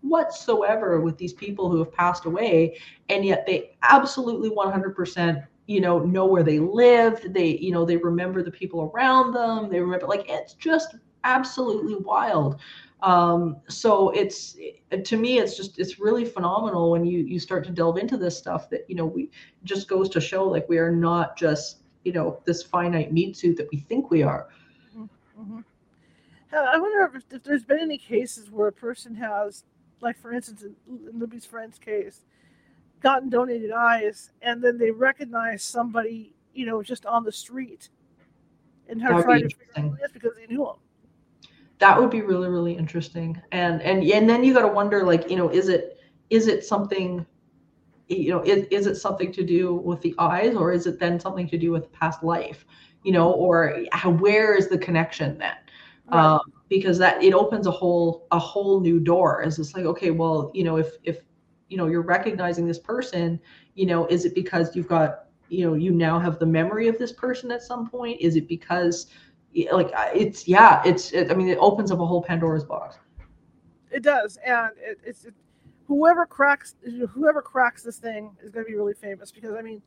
[0.00, 2.76] whatsoever with these people who have passed away,
[3.08, 7.98] and yet they absolutely 100% you know know where they lived they you know they
[7.98, 12.58] remember the people around them they remember like it's just absolutely wild
[13.00, 14.56] um, so it's
[15.04, 18.36] to me it's just it's really phenomenal when you you start to delve into this
[18.36, 19.30] stuff that you know we
[19.64, 23.56] just goes to show like we are not just you know this finite meat suit
[23.56, 24.48] that we think we are.
[24.96, 25.60] Mm-hmm.
[26.52, 29.62] i wonder if, if, there's been any cases where a person has
[30.00, 30.74] like for instance in
[31.18, 32.24] libby's friend's case
[33.00, 37.90] gotten donated eyes and then they recognize somebody you know just on the street
[38.88, 40.78] and have tried to figure out because they knew them
[41.78, 43.40] that would be really really interesting.
[43.52, 45.98] And and and then you got to wonder like you know is it
[46.30, 47.24] is it something
[48.08, 51.20] you know is, is it something to do with the eyes or is it then
[51.20, 52.64] something to do with past life
[53.04, 55.54] you know or how, where is the connection then?
[56.10, 56.34] Right.
[56.34, 59.42] um, because that it opens a whole a whole new door.
[59.42, 61.20] Is it's like okay well you know if if
[61.68, 63.38] you know you're recognizing this person
[63.74, 66.98] you know is it because you've got you know you now have the memory of
[66.98, 68.20] this person at some point?
[68.20, 69.06] Is it because
[69.72, 72.96] like it's yeah it's it, i mean it opens up a whole pandora's box.
[73.90, 75.34] It does and it, it's it,
[75.86, 76.76] whoever cracks
[77.10, 79.82] whoever cracks this thing is going to be really famous because i mean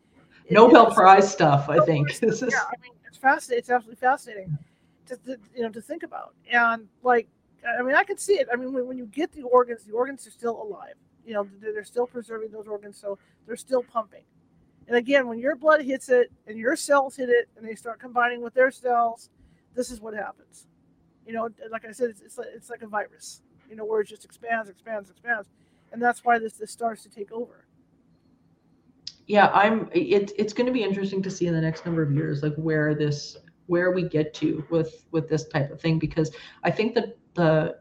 [0.50, 2.20] nobel prize stuff i think.
[2.20, 4.58] This is yeah i mean it's fascinating it's absolutely fascinating
[5.06, 7.28] to, to, you know to think about and like
[7.80, 9.94] i mean i can see it i mean when, when you get the organs the
[9.94, 10.96] organs are still alive
[11.26, 14.24] you know they're still preserving those organs so they're still pumping.
[14.88, 18.00] And again when your blood hits it and your cells hit it and they start
[18.00, 19.30] combining with their cells
[19.76, 20.68] this is what happens.
[21.26, 24.02] You know, like I said, it's, it's, like, it's like a virus, you know, where
[24.02, 25.48] it just expands, expands, expands.
[25.92, 27.66] And that's why this, this starts to take over.
[29.28, 32.12] Yeah, I'm it, it's going to be interesting to see in the next number of
[32.12, 36.32] years, like where this, where we get to with, with this type of thing, because
[36.64, 37.78] I think that the,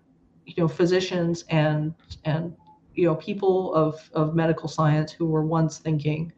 [0.47, 2.55] you know, physicians and, and,
[2.95, 6.33] you know, people of, of medical science who were once thinking,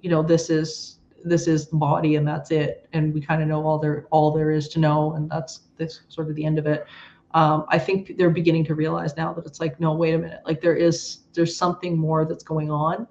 [0.00, 0.97] you know, this is
[1.28, 2.88] this is the body and that's it.
[2.92, 6.00] And we kind of know all there all there is to know and that's this
[6.08, 6.86] sort of the end of it.
[7.34, 10.40] Um, i think they're beginning to realize now that it's like no wait a minute.
[10.46, 13.06] Like there is there's something more that's going on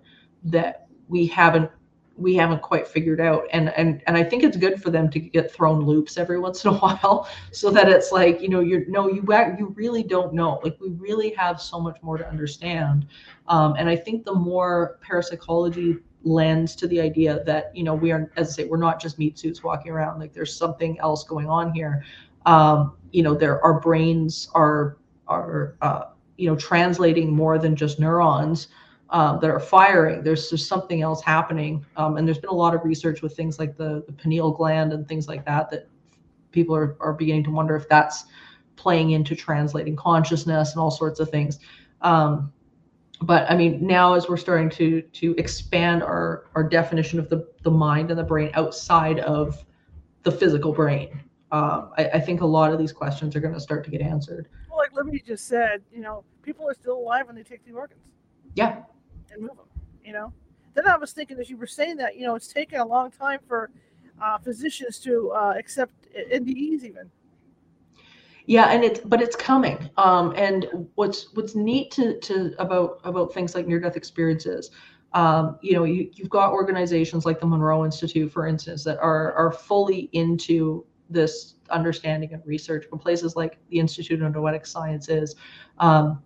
[0.45, 1.70] that we haven't
[2.18, 3.43] we haven't quite figured out.
[3.53, 6.65] And and and i think it's good for them to get thrown loops every once
[6.65, 9.24] in a while so that it's like you know you're no you
[9.57, 10.59] you really don't know.
[10.63, 13.07] Like we really have so much more to understand.
[13.47, 18.11] Um, and i think the more parapsychology lends to the idea that you know we
[18.11, 21.24] are as i say we're not just meat suits walking around like there's something else
[21.24, 22.03] going on here
[22.45, 24.97] um, you know there our brains are
[25.28, 26.05] are uh,
[26.38, 28.70] you know translating more than just neurons
[29.09, 30.24] um, that are firing.
[30.24, 33.59] There's there's something else happening, um, and there's been a lot of research with things
[33.59, 35.88] like the, the pineal gland and things like that that
[36.51, 38.26] people are, are beginning to wonder if that's
[38.76, 41.59] playing into translating consciousness and all sorts of things.
[42.01, 42.51] Um,
[43.22, 47.47] but I mean, now as we're starting to to expand our our definition of the
[47.63, 49.63] the mind and the brain outside of
[50.24, 51.09] the physical brain,
[51.51, 54.01] um, I, I, think a lot of these questions are going to start to get
[54.01, 54.49] answered.
[54.70, 57.72] Well, like Liberty just said, you know, people are still alive when they take the
[57.72, 58.01] organs.
[58.55, 58.84] Yeah,
[59.32, 59.68] and move them.
[60.03, 60.34] You know.
[60.74, 63.09] Then I was thinking as you were saying that, you know, it's taken a long
[63.09, 63.72] time for
[64.22, 67.09] uh, physicians to uh, accept NDEs even.
[68.48, 69.89] Yeah, and it's but it's coming.
[69.98, 74.72] Um, and what's what's neat to, to about about things like near death experiences,
[75.14, 79.34] um, you know, you, you've got organizations like the Monroe Institute, for instance, that are
[79.34, 82.86] are fully into this understanding and research.
[82.89, 85.36] From places like the Institute of Noetic Sciences,
[85.80, 86.24] um,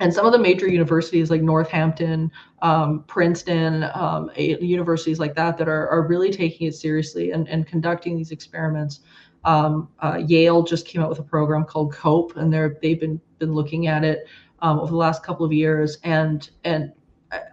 [0.00, 5.68] and some of the major universities like Northampton, um, Princeton, um, universities like that that
[5.68, 9.00] are, are really taking it seriously and, and conducting these experiments.
[9.44, 13.20] Um, uh, Yale just came out with a program called COPE, and they're they've been
[13.38, 14.26] been looking at it
[14.60, 16.92] um, over the last couple of years, and and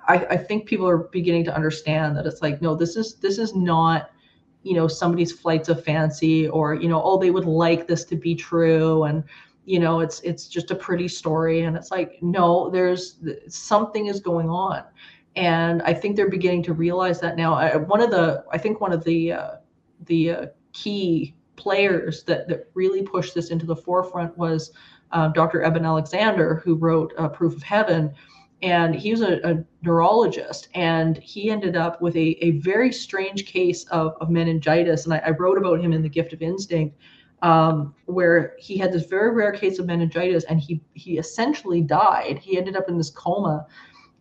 [0.07, 3.37] I, I think people are beginning to understand that it's like no, this is this
[3.37, 4.11] is not
[4.63, 8.15] you know somebody's flights of fancy or you know oh they would like this to
[8.15, 9.03] be true.
[9.03, 9.23] And
[9.65, 11.61] you know it's it's just a pretty story.
[11.61, 14.83] And it's like no there's something is going on.
[15.35, 17.53] And i think they're beginning to realize that now.
[17.53, 19.51] I, one of the i think one of the uh,
[20.05, 24.71] the uh, key players that that really pushed this into the forefront was
[25.11, 28.13] um, dr eben alexander who wrote uh, proof of heaven.
[28.63, 33.45] And he was a, a, neurologist and he ended up with a, a very strange
[33.45, 35.05] case of, of meningitis.
[35.05, 36.97] And I, I wrote about him in the gift of instinct
[37.41, 42.39] um, where he had this very rare case of meningitis and he he essentially died.
[42.39, 43.67] He ended up in this coma,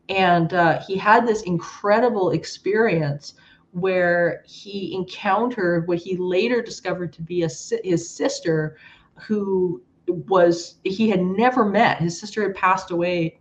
[0.09, 3.35] and uh, he had this incredible experience
[3.77, 7.49] where he encountered what he later discovered to be a,
[7.85, 8.79] his sister,
[9.17, 11.99] who was he had never met.
[11.99, 13.39] His sister had passed away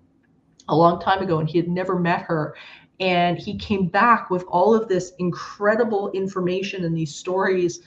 [0.67, 2.53] a long time ago, and he had never met her.
[2.99, 7.81] And he came back with all of this incredible information and these stories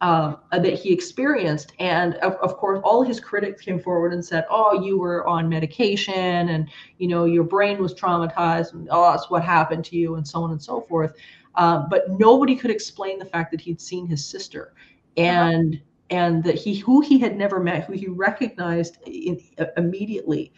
[0.00, 1.72] um, that he experienced.
[1.78, 5.48] And of, of, course, all his critics came forward and said, "Oh, you were on
[5.48, 10.16] medication, and you know your brain was traumatized, and oh, that's what happened to you,
[10.16, 11.14] and so on and so forth."
[11.54, 14.74] Um, but nobody could explain the fact that he'd seen his sister,
[15.16, 15.82] and uh-huh.
[16.10, 20.52] and that he who he had never met, who he recognized in, uh, immediately.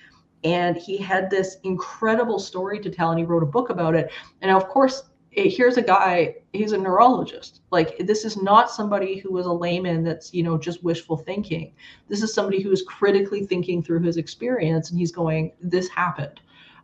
[0.45, 4.13] And he had this incredible story to tell, and he wrote a book about it.
[4.43, 5.05] And of course,
[5.37, 10.05] here's a guy he's a neurologist like this is not somebody who is a layman
[10.05, 11.73] that's you know just wishful thinking
[12.09, 16.41] this is somebody who is critically thinking through his experience and he's going this happened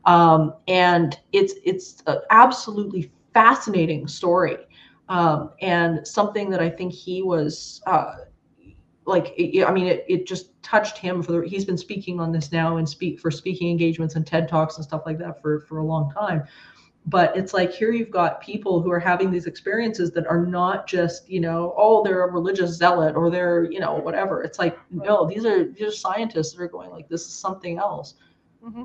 [0.06, 4.56] um, and it's it's absolutely fascinating story
[5.08, 8.16] um, and something that i think he was uh,
[9.06, 12.32] like it, i mean it, it just touched him for the he's been speaking on
[12.32, 15.60] this now and speak for speaking engagements and ted talks and stuff like that for
[15.60, 16.42] for a long time.
[17.06, 20.86] But it's like here you've got people who are having these experiences that are not
[20.86, 24.42] just you know oh they're a religious zealot or they're you know whatever.
[24.42, 27.78] It's like no these are these are scientists that are going like this is something
[27.78, 28.14] else.
[28.64, 28.84] Mm-hmm.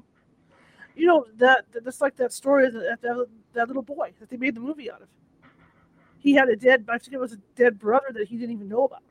[0.96, 4.56] You know that that's like that story that, that that little boy that they made
[4.56, 5.08] the movie out of.
[6.18, 8.70] He had a dead i think it was a dead brother that he didn't even
[8.70, 9.04] know about.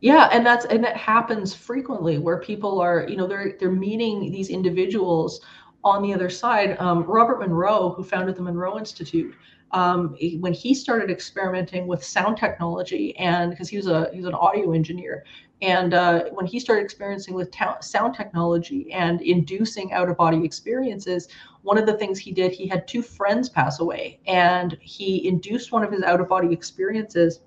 [0.00, 4.30] Yeah and that's and that happens frequently where people are you know they're they're meeting
[4.30, 5.40] these individuals
[5.84, 9.34] on the other side, um, Robert Monroe, who founded the Monroe Institute,
[9.72, 14.26] um, when he started experimenting with sound technology, and because he was a he was
[14.26, 15.24] an audio engineer,
[15.62, 20.44] and uh, when he started experiencing with ta- sound technology and inducing out of body
[20.44, 21.28] experiences,
[21.62, 25.72] one of the things he did, he had two friends pass away, and he induced
[25.72, 27.40] one of his out of body experiences,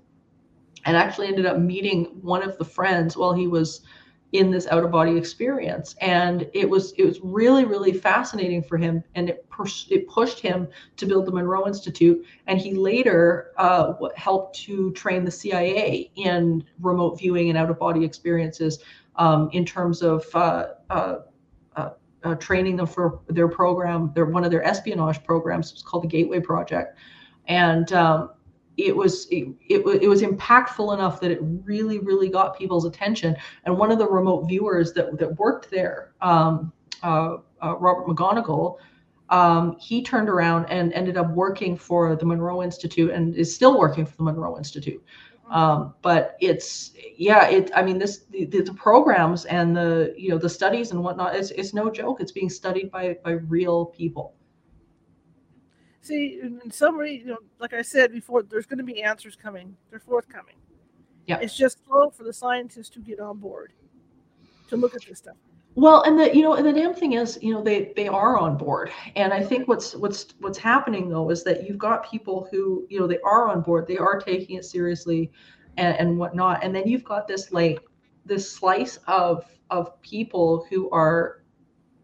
[0.84, 3.82] and actually ended up meeting one of the friends while he was
[4.32, 5.94] in this out of body experience.
[6.00, 10.40] And it was it was really really fascinating for him and it pushed it pushed
[10.40, 12.24] him to build the monroe institute.
[12.46, 17.78] And he later uh, helped to train the cia in remote viewing and out of
[17.78, 18.80] body experiences
[19.16, 21.16] um, in terms of uh, uh,
[21.76, 21.90] uh,
[22.22, 25.70] uh, training them for their program their one of their espionage programs.
[25.70, 26.98] It was called the gateway project.
[27.46, 28.30] And um,
[28.78, 33.36] it was it, it, it was impactful enough that it really really got people's attention.
[33.64, 36.72] And one of the remote viewers that, that worked there um,
[37.02, 38.78] uh, uh, robert mcmoneagle
[39.30, 43.78] um, he turned around and ended up working for the monroe institute and is still
[43.78, 45.04] working for the monroe institute.
[45.50, 50.36] Um, but it's yeah it i mean this the, the programs and the you know
[50.36, 52.20] the studies and whatnot it's, it's no joke.
[52.20, 54.34] It's being studied by by real people
[56.08, 59.76] See, in summary, you know, like I said before, there's going to be answers coming.
[59.90, 60.54] They're forthcoming.
[61.26, 61.38] Yeah.
[61.38, 63.74] It's just slow for the scientists to get on board
[64.68, 65.36] to look at this stuff.
[65.74, 68.38] Well, and the you know, and the damn thing is, you know, they they are
[68.38, 72.48] on board, and I think what's what's what's happening though is that you've got people
[72.50, 75.30] who you know they are on board, they are taking it seriously,
[75.76, 77.80] and, and whatnot, and then you've got this like
[78.24, 81.44] this slice of of people who are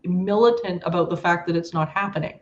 [0.05, 2.39] militant about the fact that it's not happening,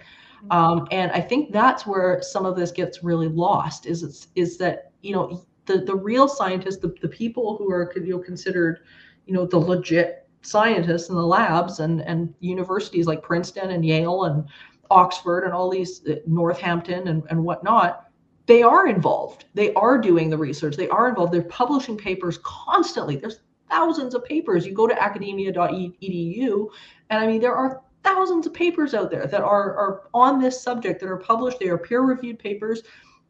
[0.51, 3.87] um, and I think that's where some of this gets really lost.
[3.87, 7.93] Is it's is that you know the the real scientists, the the people who are
[7.97, 8.81] you know considered,
[9.27, 14.25] you know, the legit scientists in the labs and and universities like Princeton and Yale
[14.25, 14.45] and
[14.91, 18.09] Oxford and all these uh, Northampton and, and whatnot,
[18.47, 19.47] they are involved.
[19.55, 20.77] They are doing the research.
[20.77, 21.33] They are involved.
[21.33, 23.17] They're publishing papers constantly.
[23.17, 23.41] There's
[23.71, 24.67] thousands of papers.
[24.67, 26.69] You go to academia.edu,
[27.11, 30.61] and I mean there are thousands of papers out there that are are on this
[30.61, 31.59] subject that are published.
[31.61, 32.83] They are peer-reviewed papers,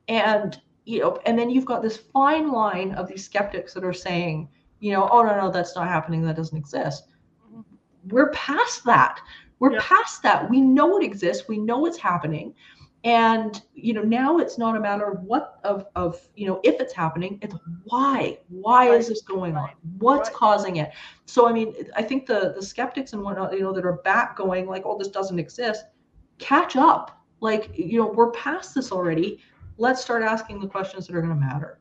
[0.08, 3.92] and you know, and then you've got this fine line of these skeptics that are
[3.92, 4.48] saying,
[4.80, 6.22] you know, oh no, no, that's not happening.
[6.22, 7.04] That doesn't exist
[8.08, 9.20] we're past that
[9.58, 9.80] we're Yeah.
[9.80, 12.54] past that we know it exists we know it's happening
[13.04, 16.80] and you know now it's not a matter of what of of you know if
[16.80, 20.36] it's happening it's why why is this going on what's Right.
[20.36, 20.90] causing it
[21.26, 24.36] so i mean i think the the skeptics and whatnot you know that are back
[24.36, 25.86] going like oh this doesn't exist
[26.38, 29.38] catch up like you know we're past this already
[29.78, 31.80] let's start asking the questions that are going to matter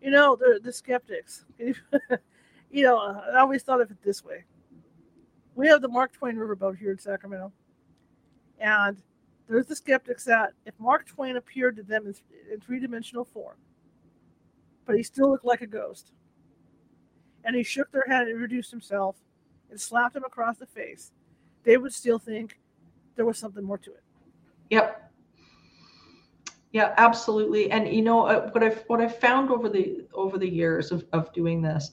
[0.00, 1.44] You know, the the skeptics.
[1.58, 4.44] you know, uh, I always thought of it this way.
[5.54, 7.52] We have the Mark Twain riverboat here in Sacramento,
[8.60, 8.96] and
[9.48, 12.14] there's the skeptics that if Mark Twain appeared to them in,
[12.52, 13.56] in three dimensional form,
[14.86, 16.12] but he still looked like a ghost,
[17.44, 19.16] and he shook their hand and introduced himself
[19.70, 21.12] and slapped him across the face,
[21.64, 22.58] they would still think
[23.16, 24.02] there was something more to it.
[24.70, 25.10] Yep.
[26.72, 27.70] Yeah, absolutely.
[27.70, 31.04] And you know uh, what I've what I've found over the over the years of,
[31.12, 31.92] of doing this,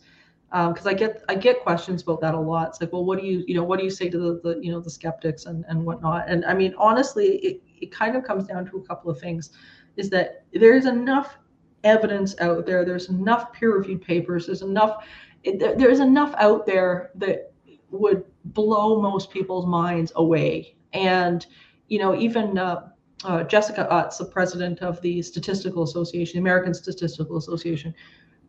[0.56, 2.70] because I get I get questions about that a lot.
[2.70, 4.60] It's like, well, what do you you know what do you say to the, the
[4.64, 6.30] you know the skeptics and and whatnot?
[6.30, 9.52] And I mean, honestly, it it kind of comes down to a couple of things,
[9.98, 11.38] is that there's enough
[11.84, 12.86] evidence out there.
[12.86, 14.46] There's enough peer-reviewed papers.
[14.46, 15.06] There's enough
[15.44, 17.52] there's enough out there that
[17.92, 20.76] would blow most people's minds away.
[20.94, 21.46] And
[21.90, 22.88] you know, even uh,
[23.26, 27.94] uh, Jessica Utts, the president of the Statistical Association, the American Statistical Association,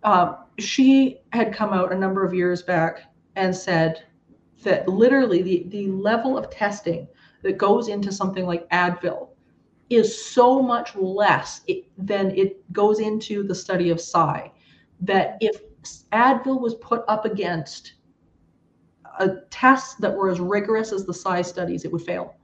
[0.06, 4.04] uh, she had come out a number of years back and said
[4.62, 7.06] that literally the, the level of testing
[7.42, 9.30] that goes into something like Advil
[9.90, 14.50] is so much less it, than it goes into the study of psi
[15.00, 15.60] that if
[16.12, 17.94] Advil was put up against
[19.18, 22.36] a tests that were as rigorous as the psi studies, it would fail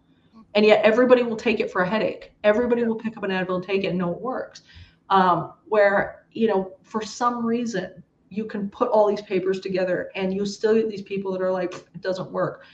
[0.55, 2.33] and yet everybody will take it for a headache.
[2.45, 4.63] Everybody will pick up an Advil and take it and know it works.
[5.09, 10.33] Um, where you know, for some reason, you can put all these papers together and
[10.33, 12.65] you still get these people that are like, it doesn't work.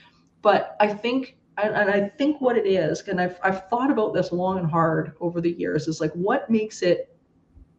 [0.41, 4.31] But I think, and I think what it is, and I've I've thought about this
[4.31, 7.13] long and hard over the years, is like what makes it,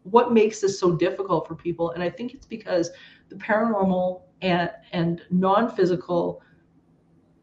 [0.03, 2.91] what makes this so difficult for people, and I think it's because
[3.31, 6.43] the paranormal and and non-physical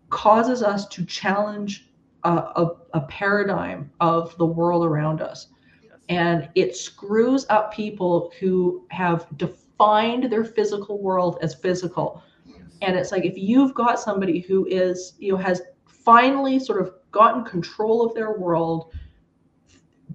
[0.09, 1.89] causes us to challenge
[2.23, 5.47] a, a, a paradigm of the world around us.
[6.09, 12.23] And it screws up people who have defined their physical world as physical.
[12.81, 16.93] And it's like if you've got somebody who is you know has finally sort of
[17.11, 18.93] gotten control of their world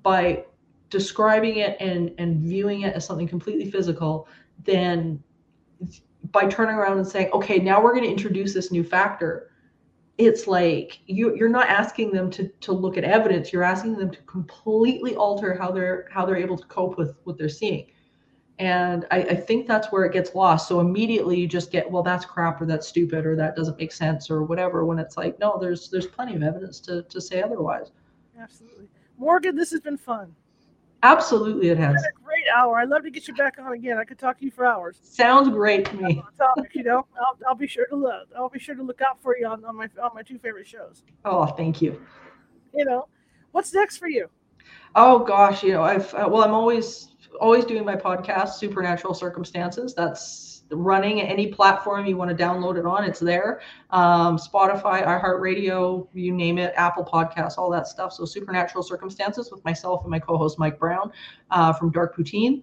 [0.02, 0.44] by
[0.90, 4.28] describing it and and viewing it as something completely physical
[4.64, 5.22] then
[6.30, 9.51] by turning around and saying okay now we're going to introduce this new factor
[10.18, 13.52] it's like you you're not asking them to to look at evidence.
[13.52, 17.38] You're asking them to completely alter how they're how they're able to cope with what
[17.38, 17.86] they're seeing.
[18.58, 20.68] And I, I think that's where it gets lost.
[20.68, 23.92] So immediately you just get well that's crap or that's stupid or that doesn't make
[23.92, 27.42] sense or whatever when it's like no there's there's plenty of evidence to to say
[27.42, 27.90] otherwise.
[28.38, 28.88] Absolutely.
[29.18, 30.34] Morgan, this has been fun.
[31.02, 32.04] absolutely it has
[32.42, 32.78] great hour.
[32.78, 33.98] I'd love to get you back on again.
[33.98, 34.96] I could talk to you for hours.
[35.02, 37.06] sounds great to me topic, you know.
[37.18, 38.28] I'll, I'll be sure to look.
[38.36, 40.66] I'll be sure to look out for you on, on my on my two favorite
[40.66, 41.02] shows.
[41.24, 42.00] oh thank you
[42.74, 43.08] You know,
[43.52, 44.28] what's next for you?
[44.94, 47.08] Oh gosh, you know, I've uh, well, I'm always
[47.40, 49.94] always doing my podcast, Supernatural Circumstances.
[49.94, 53.04] That's running any platform you want to download it on.
[53.04, 53.60] It's there.
[53.90, 58.12] Um, Spotify, iHeartRadio, you name it, Apple Podcasts, all that stuff.
[58.12, 61.12] So Supernatural Circumstances with myself and my co-host Mike Brown
[61.50, 62.62] uh, from Dark Poutine.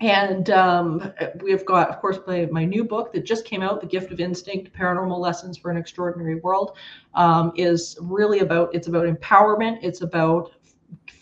[0.00, 3.86] And um, we've got, of course, my, my new book that just came out, The
[3.86, 6.76] Gift of Instinct, Paranormal Lessons for an Extraordinary World,
[7.14, 9.78] um, is really about, it's about empowerment.
[9.82, 10.53] It's about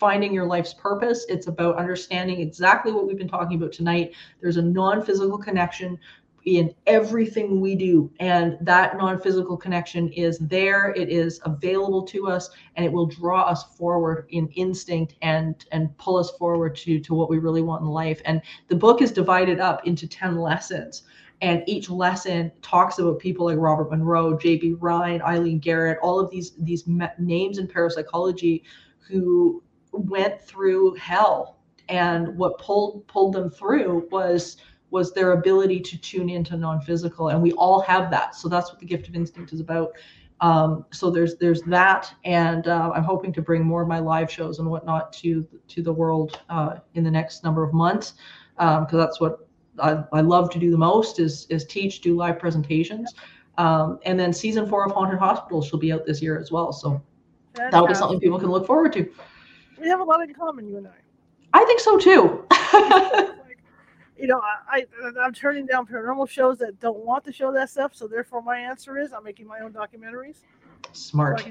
[0.03, 1.25] finding your life's purpose.
[1.29, 4.13] It's about understanding exactly what we've been talking about tonight.
[4.41, 5.97] There's a non-physical connection
[6.43, 12.49] in everything we do and that non-physical connection is there it is available to us
[12.75, 17.13] and it will draw us forward in instinct and and pull us forward to to
[17.13, 21.03] what we really want in life and the book is divided up into 10 lessons
[21.41, 24.73] and each lesson talks about people like Robert Monroe, J.B.
[24.79, 26.83] Rhine, Eileen Garrett, all of these these
[27.17, 28.63] names in parapsychology
[29.07, 29.62] who
[29.93, 31.59] went through hell.
[31.89, 34.57] And what pulled pulled them through was
[34.89, 37.29] was their ability to tune into non-physical.
[37.29, 38.35] And we all have that.
[38.35, 39.93] So that's what the gift of instinct is about.
[40.39, 42.13] Um, so there's there's that.
[42.25, 45.81] And uh, i'm hoping to bring more of my live shows and whatnot to to
[45.81, 48.13] the world uh, in the next number of months.
[48.55, 49.47] Because um, that's what
[49.79, 53.13] I, I, love to do the most is is teach do live presentations.
[53.57, 56.71] Um, and then season four of haunted hospitals will be out this year as well.
[56.71, 57.01] So
[57.53, 59.11] that'll be something people can look forward to
[59.83, 62.47] we have a lot in common you and i i think so too
[64.17, 64.85] you know, I,
[65.19, 67.93] I am turning down paranormal shows that don't want to show that stuff.
[67.93, 70.37] So therefore, my answer is I'm making my own documentaries.
[70.93, 71.45] Smart.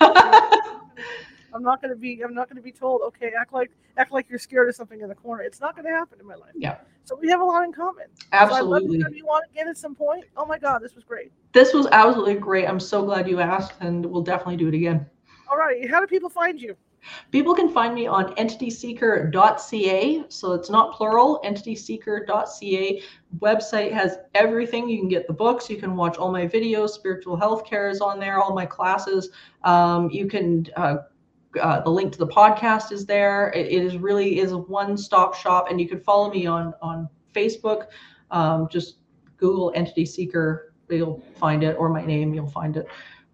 [0.00, 2.22] So I'm not going to be.
[2.22, 3.02] I'm not going to be told.
[3.08, 5.42] Okay, act like act like you're scared of something in the corner.
[5.42, 6.52] It's not going to happen in my life.
[6.54, 6.76] Yeah.
[7.04, 8.06] So we have a lot in common.
[8.32, 9.00] Absolutely.
[9.00, 10.24] So you want to get at some point?
[10.36, 11.32] Oh my God, this was great.
[11.52, 12.68] This was absolutely great.
[12.68, 15.06] I'm so glad you asked, and we'll definitely do it again.
[15.50, 15.90] All right.
[15.90, 16.76] How do people find you?
[17.30, 20.24] People can find me on entityseeker.ca.
[20.28, 23.02] So it's not plural, entityseeker.ca.
[23.38, 24.88] Website has everything.
[24.88, 28.00] You can get the books, you can watch all my videos, spiritual health care is
[28.00, 29.30] on there, all my classes.
[29.64, 30.96] Um, you can uh,
[31.60, 33.50] uh, the link to the podcast is there.
[33.54, 37.08] it, it is really is a one-stop shop, and you can follow me on on
[37.34, 37.86] Facebook.
[38.30, 38.98] Um, just
[39.38, 42.86] Google Entity Seeker, you'll find it, or my name, you'll find it,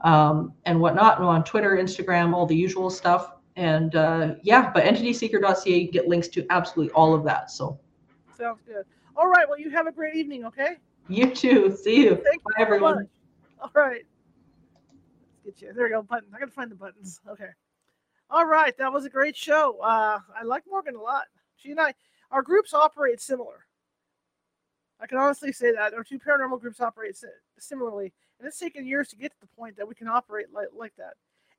[0.02, 1.18] um, and whatnot.
[1.18, 6.08] And on Twitter, Instagram, all the usual stuff and uh, yeah, but entityseeker.ca, you get
[6.08, 7.50] links to absolutely all of that.
[7.50, 7.78] So
[8.36, 8.84] sounds good.
[9.16, 9.48] All right.
[9.48, 10.44] Well, you have a great evening.
[10.46, 10.76] Okay.
[11.08, 11.76] You too.
[11.76, 12.16] See you.
[12.16, 12.96] Thank Bye, you everyone.
[12.96, 13.06] Much.
[13.60, 14.04] All right.
[15.44, 15.72] Let's get you.
[15.72, 16.02] There we go.
[16.02, 16.28] Button.
[16.34, 17.20] I gotta find the buttons.
[17.28, 17.50] Okay.
[18.30, 18.76] All right.
[18.78, 19.78] That was a great show.
[19.80, 21.24] Uh, I like Morgan a lot.
[21.56, 21.94] She and I,
[22.30, 23.66] our groups operate similar.
[25.00, 27.16] I can honestly say that our two paranormal groups operate
[27.58, 30.68] similarly, and it's taken years to get to the point that we can operate like,
[30.74, 31.14] like that.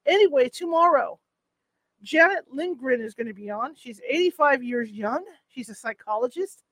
[0.05, 1.19] Anyway, tomorrow
[2.03, 3.75] Janet Lindgren is going to be on.
[3.75, 5.23] She's 85 years young.
[5.47, 6.63] She's a psychologist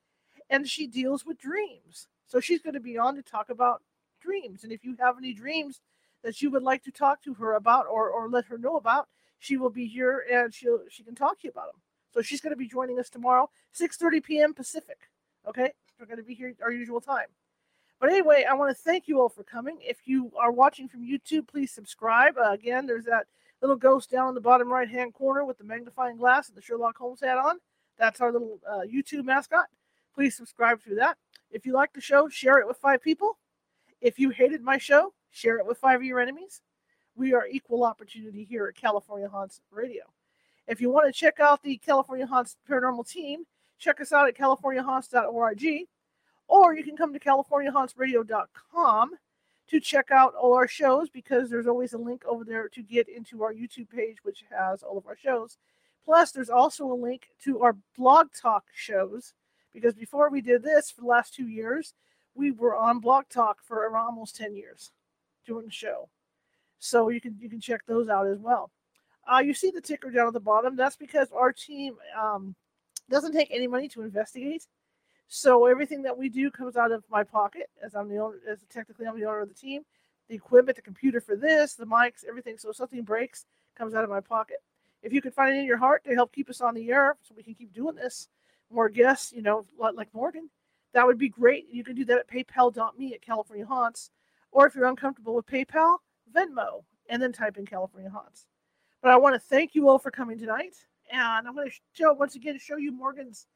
[0.49, 2.07] and she deals with dreams.
[2.27, 3.81] So she's going to be on to talk about
[4.21, 4.63] dreams.
[4.63, 5.81] And if you have any dreams
[6.23, 9.07] that you would like to talk to her about or, or let her know about,
[9.39, 11.81] she will be here and she'll she can talk to you about them.
[12.13, 14.53] So she's going to be joining us tomorrow, 6:30 p.m.
[14.53, 15.09] Pacific.
[15.47, 17.27] Okay, we're going to be here our usual time.
[17.99, 19.77] But anyway, I want to thank you all for coming.
[19.81, 22.35] If you are watching from YouTube, please subscribe.
[22.37, 23.27] Uh, again, there's that
[23.63, 26.61] little ghost down in the bottom right hand corner with the magnifying glass and the
[26.61, 27.59] Sherlock Holmes hat on.
[27.97, 29.67] That's our little uh, YouTube mascot.
[30.13, 31.17] Please subscribe through that.
[31.49, 33.37] If you like the show, share it with five people.
[34.01, 36.61] If you hated my show, share it with five of your enemies.
[37.15, 40.03] We are equal opportunity here at California Haunts Radio.
[40.67, 43.45] If you want to check out the California Haunts Paranormal team,
[43.79, 45.87] check us out at californiahaunts.org,
[46.47, 49.11] or you can come to californiahauntsradio.com
[49.69, 53.07] to check out all our shows because there's always a link over there to get
[53.07, 55.57] into our YouTube page, which has all of our shows.
[56.05, 59.33] Plus, there's also a link to our blog talk shows
[59.73, 61.93] because before we did this for the last two years,
[62.35, 64.91] we were on Blog Talk for almost 10 years
[65.45, 66.09] doing the show.
[66.79, 68.71] So you can you can check those out as well.
[69.31, 70.75] Uh, you see the ticker down at the bottom.
[70.75, 72.55] That's because our team um,
[73.09, 74.67] doesn't take any money to investigate.
[75.27, 78.59] So everything that we do comes out of my pocket, as I'm the owner, as
[78.69, 79.81] technically I'm the owner of the team.
[80.29, 82.57] The equipment, the computer for this, the mics, everything.
[82.57, 83.45] So if something breaks,
[83.77, 84.57] comes out of my pocket.
[85.01, 87.17] If you could find it in your heart to help keep us on the air,
[87.21, 88.29] so we can keep doing this,
[88.71, 90.49] more guests, you know, like Morgan,
[90.93, 91.67] that would be great.
[91.69, 94.11] You can do that at PayPal.me at California Haunts,
[94.51, 95.97] or if you're uncomfortable with PayPal,
[96.33, 98.45] Venmo, and then type in California Haunts.
[99.01, 100.75] But I want to thank you all for coming tonight,
[101.11, 103.47] and I'm going to show once again show you Morgan's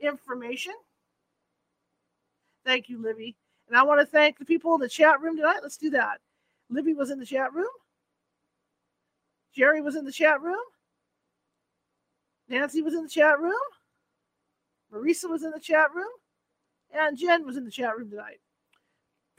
[0.00, 0.72] information.
[2.64, 3.36] Thank you, Libby.
[3.68, 5.60] And I want to thank the people in the chat room tonight.
[5.62, 6.18] Let's do that.
[6.70, 7.68] Libby was in the chat room.
[9.54, 10.60] Jerry was in the chat room.
[12.48, 13.54] Nancy was in the chat room.
[14.92, 16.10] Marisa was in the chat room.
[16.92, 18.40] And Jen was in the chat room tonight.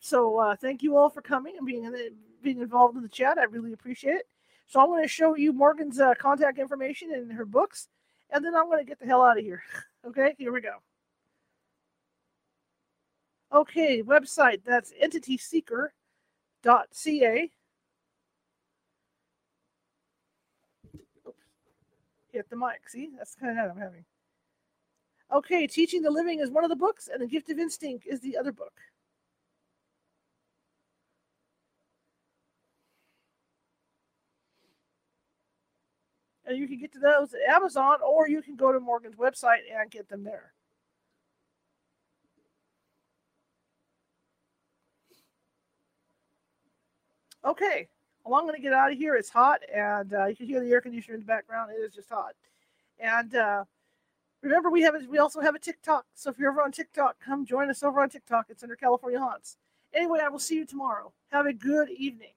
[0.01, 2.11] So uh, thank you all for coming and being in the,
[2.43, 3.37] being involved in the chat.
[3.37, 4.27] I really appreciate it.
[4.67, 7.87] So I'm going to show you Morgan's uh, contact information and her books,
[8.31, 9.63] and then I'm going to get the hell out of here.
[10.07, 10.77] okay, here we go.
[13.53, 17.51] Okay, website that's entityseeker.ca.
[22.31, 22.87] Hit the mic.
[22.87, 24.05] See, that's kind of I'm having.
[25.33, 28.21] Okay, Teaching the Living is one of the books, and The Gift of Instinct is
[28.21, 28.73] the other book.
[36.45, 39.61] And you can get to those at Amazon, or you can go to Morgan's website
[39.73, 40.51] and get them there.
[47.43, 47.87] Okay,
[48.23, 49.15] well, I'm going to get out of here.
[49.15, 51.71] It's hot, and uh, you can hear the air conditioner in the background.
[51.71, 52.33] It is just hot.
[52.99, 53.63] And uh,
[54.43, 56.05] remember, we have we also have a TikTok.
[56.13, 58.47] So if you're ever on TikTok, come join us over on TikTok.
[58.49, 59.57] It's under California Haunts.
[59.93, 61.11] Anyway, I will see you tomorrow.
[61.31, 62.33] Have a good evening.